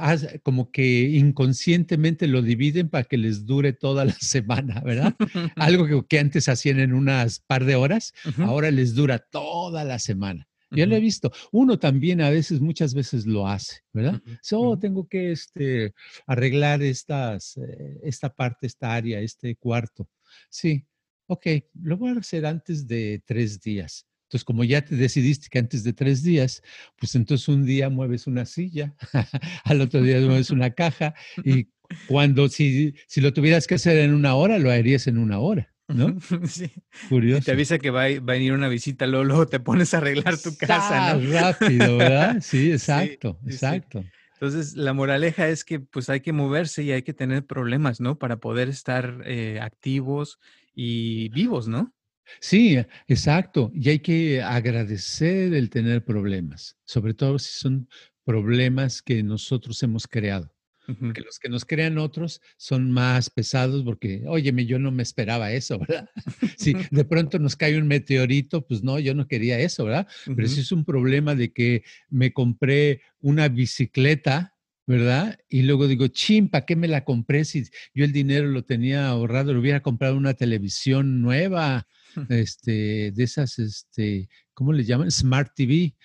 como 0.41 0.71
que 0.71 1.01
inconscientemente 1.01 2.25
lo 2.25 2.41
dividen 2.41 2.89
para 2.89 3.03
que 3.03 3.19
les 3.19 3.45
dure 3.45 3.73
toda 3.73 4.05
la 4.05 4.13
semana, 4.13 4.81
¿verdad? 4.81 5.13
Algo 5.55 5.85
que, 5.85 6.03
que, 6.07 6.17
antes 6.17 6.49
hacían 6.49 6.79
en 6.79 6.93
unas 6.93 7.41
par 7.41 7.63
de 7.65 7.75
horas, 7.75 8.15
ahora 8.39 8.71
les 8.71 8.95
dura 8.95 9.19
toda 9.19 9.83
la 9.83 9.99
semana. 9.99 10.47
Ya 10.75 10.85
lo 10.85 10.95
he 10.95 10.99
visto. 10.99 11.31
Uno 11.51 11.77
también 11.79 12.21
a 12.21 12.29
veces, 12.29 12.61
muchas 12.61 12.93
veces 12.93 13.25
lo 13.25 13.47
hace, 13.47 13.81
¿verdad? 13.91 14.21
Uh 14.51 14.77
tengo 14.77 15.07
que 15.07 15.31
este, 15.31 15.93
arreglar 16.27 16.81
estas, 16.81 17.57
eh, 17.57 17.99
esta 18.03 18.33
parte, 18.33 18.67
esta 18.67 18.93
área, 18.93 19.19
este 19.19 19.55
cuarto. 19.55 20.09
Sí, 20.49 20.85
ok, 21.27 21.47
lo 21.81 21.97
voy 21.97 22.11
a 22.11 22.19
hacer 22.19 22.45
antes 22.45 22.87
de 22.87 23.21
tres 23.25 23.59
días. 23.61 24.05
Entonces, 24.33 24.45
como 24.45 24.63
ya 24.63 24.83
te 24.83 24.95
decidiste 24.95 25.47
que 25.49 25.59
antes 25.59 25.83
de 25.83 25.93
tres 25.93 26.23
días, 26.23 26.63
pues 26.97 27.13
entonces 27.13 27.47
un 27.49 27.65
día 27.65 27.89
mueves 27.89 28.25
una 28.25 28.45
silla, 28.45 28.95
al 29.63 29.81
otro 29.81 30.01
día 30.01 30.19
mueves 30.21 30.49
una 30.49 30.71
caja 30.71 31.13
y 31.45 31.69
cuando 32.07 32.49
si, 32.49 32.95
si 33.07 33.21
lo 33.21 33.33
tuvieras 33.33 33.67
que 33.67 33.75
hacer 33.75 33.97
en 33.97 34.13
una 34.13 34.35
hora, 34.35 34.57
lo 34.57 34.71
harías 34.71 35.05
en 35.07 35.19
una 35.19 35.39
hora. 35.39 35.72
¿No? 35.87 36.17
sí. 36.47 36.71
Curioso. 37.09 37.45
te 37.45 37.51
avisa 37.51 37.79
que 37.79 37.89
va, 37.89 38.05
a 38.05 38.19
venir 38.19 38.53
una 38.53 38.67
visita, 38.67 39.05
luego, 39.07 39.47
te 39.47 39.59
pones 39.59 39.93
a 39.93 39.97
arreglar 39.97 40.37
tu 40.37 40.55
casa, 40.55 41.15
¿no? 41.15 41.31
rápido, 41.31 41.97
¿verdad? 41.97 42.37
Sí, 42.41 42.71
exacto, 42.71 43.39
exacto. 43.45 44.03
Entonces, 44.33 44.75
la 44.75 44.93
moraleja 44.93 45.47
es 45.47 45.63
que 45.63 45.79
pues 45.79 46.09
hay 46.09 46.19
que 46.19 46.33
moverse 46.33 46.83
y 46.83 46.91
hay 46.91 47.03
que 47.03 47.13
tener 47.13 47.45
problemas, 47.45 48.01
¿no? 48.01 48.17
Para 48.19 48.37
poder 48.37 48.67
estar 48.67 49.21
eh, 49.25 49.59
activos 49.61 50.39
y 50.75 51.29
vivos, 51.29 51.67
¿no? 51.67 51.93
Sí, 52.41 52.77
exacto. 53.07 53.71
Y 53.73 53.89
hay 53.89 53.99
que 53.99 54.41
agradecer 54.41 55.53
el 55.53 55.69
tener 55.69 56.03
problemas, 56.03 56.77
sobre 56.83 57.13
todo 57.13 57.39
si 57.39 57.57
son 57.57 57.87
problemas 58.25 59.01
que 59.01 59.23
nosotros 59.23 59.81
hemos 59.83 60.07
creado. 60.07 60.52
Porque 60.85 61.21
los 61.21 61.39
que 61.39 61.49
nos 61.49 61.63
crean 61.63 61.97
otros 61.97 62.41
son 62.57 62.91
más 62.91 63.29
pesados 63.29 63.83
porque, 63.83 64.23
óyeme, 64.27 64.65
yo 64.65 64.79
no 64.79 64.91
me 64.91 65.03
esperaba 65.03 65.51
eso, 65.51 65.79
¿verdad? 65.79 66.09
si 66.57 66.73
de 66.91 67.05
pronto 67.05 67.39
nos 67.39 67.55
cae 67.55 67.77
un 67.77 67.87
meteorito, 67.87 68.65
pues 68.65 68.83
no, 68.83 68.99
yo 68.99 69.13
no 69.15 69.27
quería 69.27 69.59
eso, 69.59 69.85
¿verdad? 69.85 70.07
Pero 70.25 70.47
si 70.47 70.59
es 70.59 70.71
un 70.71 70.83
problema 70.83 71.35
de 71.35 71.53
que 71.53 71.83
me 72.09 72.33
compré 72.33 73.01
una 73.21 73.47
bicicleta, 73.47 74.55
¿verdad? 74.85 75.39
Y 75.49 75.61
luego 75.61 75.87
digo, 75.87 76.07
chim, 76.07 76.49
¿para 76.49 76.65
qué 76.65 76.75
me 76.75 76.87
la 76.87 77.05
compré 77.05 77.45
si 77.45 77.63
yo 77.93 78.03
el 78.03 78.11
dinero 78.11 78.47
lo 78.47 78.63
tenía 78.63 79.07
ahorrado? 79.07 79.53
Le 79.53 79.59
hubiera 79.59 79.81
comprado 79.81 80.17
una 80.17 80.33
televisión 80.33 81.21
nueva, 81.21 81.87
este, 82.29 83.11
de 83.11 83.23
esas, 83.23 83.59
este, 83.59 84.29
¿cómo 84.53 84.73
le 84.73 84.83
llaman? 84.83 85.11
Smart 85.11 85.53
TV. 85.55 85.95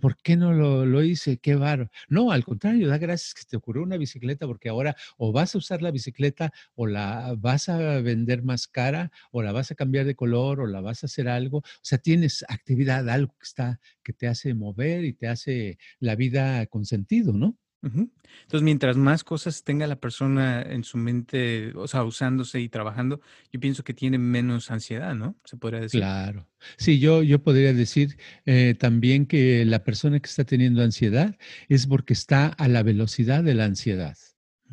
¿Por 0.00 0.16
qué 0.16 0.36
no 0.36 0.52
lo, 0.52 1.02
hice? 1.02 1.38
Qué 1.38 1.54
barro. 1.54 1.90
No, 2.08 2.30
al 2.32 2.44
contrario, 2.44 2.88
da 2.88 2.98
gracias 2.98 3.34
que 3.34 3.44
te 3.44 3.56
ocurrió 3.56 3.82
una 3.82 3.96
bicicleta 3.96 4.46
porque 4.46 4.68
ahora 4.68 4.96
o 5.16 5.32
vas 5.32 5.54
a 5.54 5.58
usar 5.58 5.82
la 5.82 5.90
bicicleta 5.90 6.52
o 6.74 6.86
la 6.86 7.34
vas 7.38 7.68
a 7.68 8.00
vender 8.00 8.42
más 8.42 8.66
cara 8.66 9.10
o 9.30 9.42
la 9.42 9.52
vas 9.52 9.70
a 9.70 9.74
cambiar 9.74 10.06
de 10.06 10.16
color 10.16 10.60
o 10.60 10.66
la 10.66 10.80
vas 10.80 11.02
a 11.04 11.06
hacer 11.06 11.28
algo. 11.28 11.58
O 11.58 11.62
sea, 11.82 11.98
tienes 11.98 12.44
actividad, 12.48 13.08
algo 13.08 13.34
que 13.38 13.44
está, 13.44 13.80
que 14.02 14.12
te 14.12 14.26
hace 14.26 14.54
mover 14.54 15.04
y 15.04 15.12
te 15.12 15.28
hace 15.28 15.78
la 16.00 16.16
vida 16.16 16.66
con 16.66 16.84
sentido, 16.84 17.32
¿no? 17.32 17.58
Entonces, 17.84 18.62
mientras 18.62 18.96
más 18.96 19.24
cosas 19.24 19.62
tenga 19.62 19.86
la 19.86 19.96
persona 19.96 20.62
en 20.62 20.84
su 20.84 20.96
mente, 20.96 21.72
o 21.76 21.86
sea, 21.86 22.04
usándose 22.04 22.60
y 22.60 22.68
trabajando, 22.68 23.20
yo 23.52 23.60
pienso 23.60 23.84
que 23.84 23.94
tiene 23.94 24.18
menos 24.18 24.70
ansiedad, 24.70 25.14
¿no? 25.14 25.36
Se 25.44 25.56
podría 25.56 25.80
decir. 25.80 26.00
Claro. 26.00 26.48
Sí, 26.76 26.98
yo, 26.98 27.22
yo 27.22 27.42
podría 27.42 27.72
decir 27.72 28.16
eh, 28.46 28.74
también 28.78 29.26
que 29.26 29.64
la 29.64 29.84
persona 29.84 30.18
que 30.20 30.28
está 30.28 30.44
teniendo 30.44 30.82
ansiedad 30.82 31.36
es 31.68 31.86
porque 31.86 32.14
está 32.14 32.48
a 32.48 32.68
la 32.68 32.82
velocidad 32.82 33.44
de 33.44 33.54
la 33.54 33.64
ansiedad. 33.64 34.16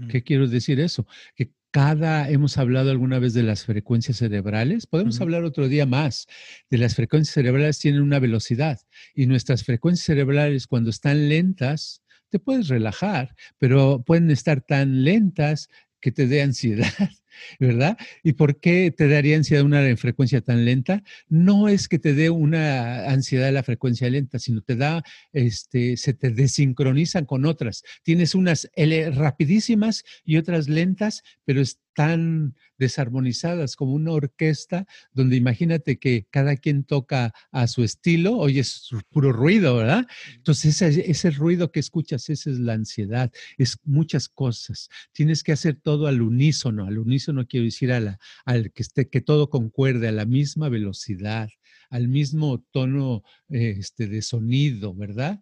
¿Qué 0.10 0.24
quiero 0.24 0.48
decir 0.48 0.80
eso? 0.80 1.06
Que 1.36 1.52
cada, 1.72 2.30
hemos 2.30 2.58
hablado 2.58 2.92
alguna 2.92 3.18
vez 3.18 3.34
de 3.34 3.44
las 3.44 3.66
frecuencias 3.66 4.18
cerebrales, 4.18 4.86
podemos 4.88 5.20
hablar 5.22 5.44
otro 5.44 5.70
día 5.70 5.86
más, 5.86 6.28
de 6.70 6.78
las 6.78 6.96
frecuencias 6.96 7.34
cerebrales 7.34 7.80
tienen 7.80 8.02
una 8.02 8.20
velocidad 8.20 8.80
y 9.16 9.26
nuestras 9.26 9.64
frecuencias 9.64 10.06
cerebrales 10.06 10.68
cuando 10.68 10.90
están 10.90 11.30
lentas, 11.30 12.01
te 12.32 12.40
puedes 12.40 12.68
relajar, 12.70 13.36
pero 13.60 14.04
pueden 14.04 14.32
estar 14.32 14.62
tan 14.62 15.04
lentas 15.04 15.70
que 16.02 16.12
te 16.12 16.28
dé 16.28 16.42
ansiedad, 16.42 16.92
¿verdad? 17.60 17.98
¿Y 18.24 18.34
por 18.34 18.60
qué 18.60 18.92
te 18.92 19.08
daría 19.08 19.38
ansiedad 19.38 19.64
una 19.64 19.96
frecuencia 19.96 20.42
tan 20.42 20.66
lenta? 20.66 21.04
No 21.30 21.68
es 21.70 21.88
que 21.88 22.00
te 22.00 22.14
dé 22.14 22.30
una 22.30 23.06
ansiedad 23.10 23.46
de 23.46 23.52
la 23.52 23.64
frecuencia 23.64 24.10
lenta, 24.10 24.40
sino 24.40 24.62
te 24.62 24.76
da, 24.76 25.04
este, 25.32 25.96
se 25.98 26.14
te 26.14 26.32
desincronizan 26.32 27.26
con 27.26 27.46
otras. 27.46 27.84
Tienes 28.04 28.34
unas 28.34 28.70
L 28.76 29.12
rapidísimas 29.12 30.04
y 30.26 30.38
otras 30.38 30.68
lentas, 30.68 31.22
pero 31.46 31.62
están 31.92 32.56
desarmonizadas 32.78 33.76
como 33.76 33.92
una 33.94 34.14
orquesta 34.14 34.88
donde 35.12 35.36
imagínate 35.36 36.00
que 36.00 36.26
cada 36.30 36.56
quien 36.56 36.86
toca 36.86 37.34
a 37.52 37.68
su 37.68 37.84
estilo, 37.84 38.38
oyes 38.38 38.90
puro 39.10 39.34
ruido, 39.34 39.76
¿verdad? 39.76 40.08
Entonces 40.36 40.82
ese, 40.82 41.32
ruido 41.32 41.72
que 41.72 41.82
escuchas, 41.82 42.30
esa 42.30 42.50
es 42.50 42.60
la 42.60 42.74
ansiedad, 42.74 43.30
es 43.58 43.78
muchas 43.84 44.30
cosas. 44.30 44.90
Tienes 45.12 45.44
que 45.44 45.52
hacer 45.52 45.76
todo 45.76 46.08
al 46.08 46.22
unísono, 46.22 46.86
al 46.86 46.98
unísono 46.98 47.46
quiero 47.46 47.66
decir 47.66 47.92
a 47.92 48.00
la, 48.00 48.20
al 48.46 48.72
que, 48.72 48.84
esté, 48.84 49.10
que 49.10 49.20
todo 49.20 49.50
concuerde 49.50 50.08
a 50.08 50.14
la 50.14 50.26
misma 50.26 50.70
velocidad, 50.70 51.50
al 51.90 52.08
mismo 52.08 52.64
tono 52.72 53.24
este, 53.50 54.08
de 54.08 54.22
sonido, 54.22 54.96
¿verdad? 54.96 55.42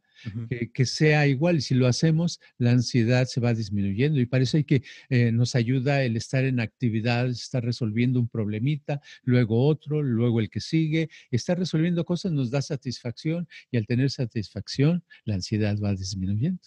Que, 0.73 0.85
sea 0.85 1.27
igual. 1.27 1.57
Y 1.57 1.61
si 1.61 1.75
lo 1.75 1.87
hacemos, 1.87 2.39
la 2.57 2.71
ansiedad 2.71 3.25
se 3.25 3.39
va 3.39 3.53
disminuyendo. 3.53 4.19
Y 4.19 4.25
para 4.25 4.43
eso 4.43 4.57
hay 4.57 4.63
que 4.63 4.83
eh, 5.09 5.31
nos 5.31 5.55
ayuda 5.55 6.03
el 6.03 6.17
estar 6.17 6.43
en 6.43 6.59
actividades, 6.59 7.41
estar 7.41 7.63
resolviendo 7.63 8.19
un 8.19 8.27
problemita, 8.27 9.01
luego 9.23 9.65
otro, 9.67 10.01
luego 10.01 10.39
el 10.39 10.49
que 10.49 10.59
sigue. 10.59 11.09
Estar 11.31 11.57
resolviendo 11.57 12.05
cosas 12.05 12.31
nos 12.31 12.51
da 12.51 12.61
satisfacción 12.61 13.47
y 13.71 13.77
al 13.77 13.85
tener 13.85 14.11
satisfacción, 14.11 15.03
la 15.25 15.35
ansiedad 15.35 15.77
va 15.79 15.95
disminuyendo. 15.95 16.61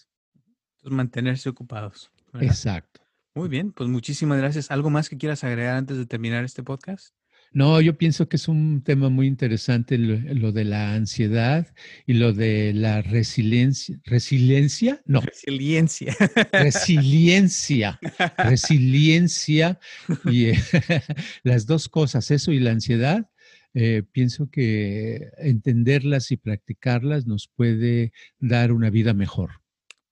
Entonces, 0.77 0.97
mantenerse 0.97 1.49
ocupados. 1.49 2.11
Exacto. 2.41 3.01
Muy 3.35 3.49
bien, 3.49 3.73
pues 3.73 3.88
muchísimas 3.88 4.38
gracias. 4.38 4.71
¿Algo 4.71 4.91
más 4.91 5.09
que 5.09 5.17
quieras 5.17 5.43
agregar 5.45 5.77
antes 5.77 5.97
de 5.97 6.07
terminar 6.07 6.45
este 6.45 6.62
podcast? 6.62 7.15
No, 7.55 7.81
yo 7.81 7.99
pienso 7.99 8.29
que 8.29 8.37
es 8.37 8.49
un 8.49 8.83
tema 8.83 9.11
muy 9.11 9.27
interesante 9.27 9.99
lo, 9.99 10.53
de 10.53 10.65
la 10.65 10.95
ansiedad 10.95 11.67
y 12.07 12.15
lo 12.15 12.33
de 12.33 12.73
la 12.73 13.03
resiliencia. 13.03 14.01
¿Resiliencia? 14.05 15.03
No. 15.05 15.21
Resiliencia. 15.21 16.17
Resiliencia. 16.51 18.01
Resiliencia. 18.38 19.79
Y 20.25 20.53
las 21.43 21.67
dos 21.67 21.88
cosas, 21.88 22.31
eso 22.31 22.53
y 22.53 22.59
la 22.59 22.71
ansiedad, 22.71 23.29
eh, 23.75 24.03
pienso 24.12 24.51
que 24.51 25.31
entenderlas 25.38 26.31
y 26.31 26.37
practicarlas 26.38 27.27
nos 27.27 27.49
puede 27.49 28.12
dar 28.38 28.73
una 28.73 28.88
vida 28.88 29.12
mejor. 29.12 29.62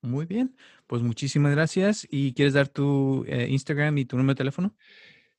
Muy 0.02 0.24
bien, 0.24 0.56
pues 0.86 1.02
muchísimas 1.02 1.52
gracias. 1.52 2.06
¿Y 2.10 2.32
quieres 2.32 2.54
dar 2.54 2.68
tu 2.68 3.24
eh, 3.28 3.48
Instagram 3.50 3.98
y 3.98 4.04
tu 4.06 4.16
número 4.16 4.34
de 4.34 4.38
teléfono? 4.38 4.76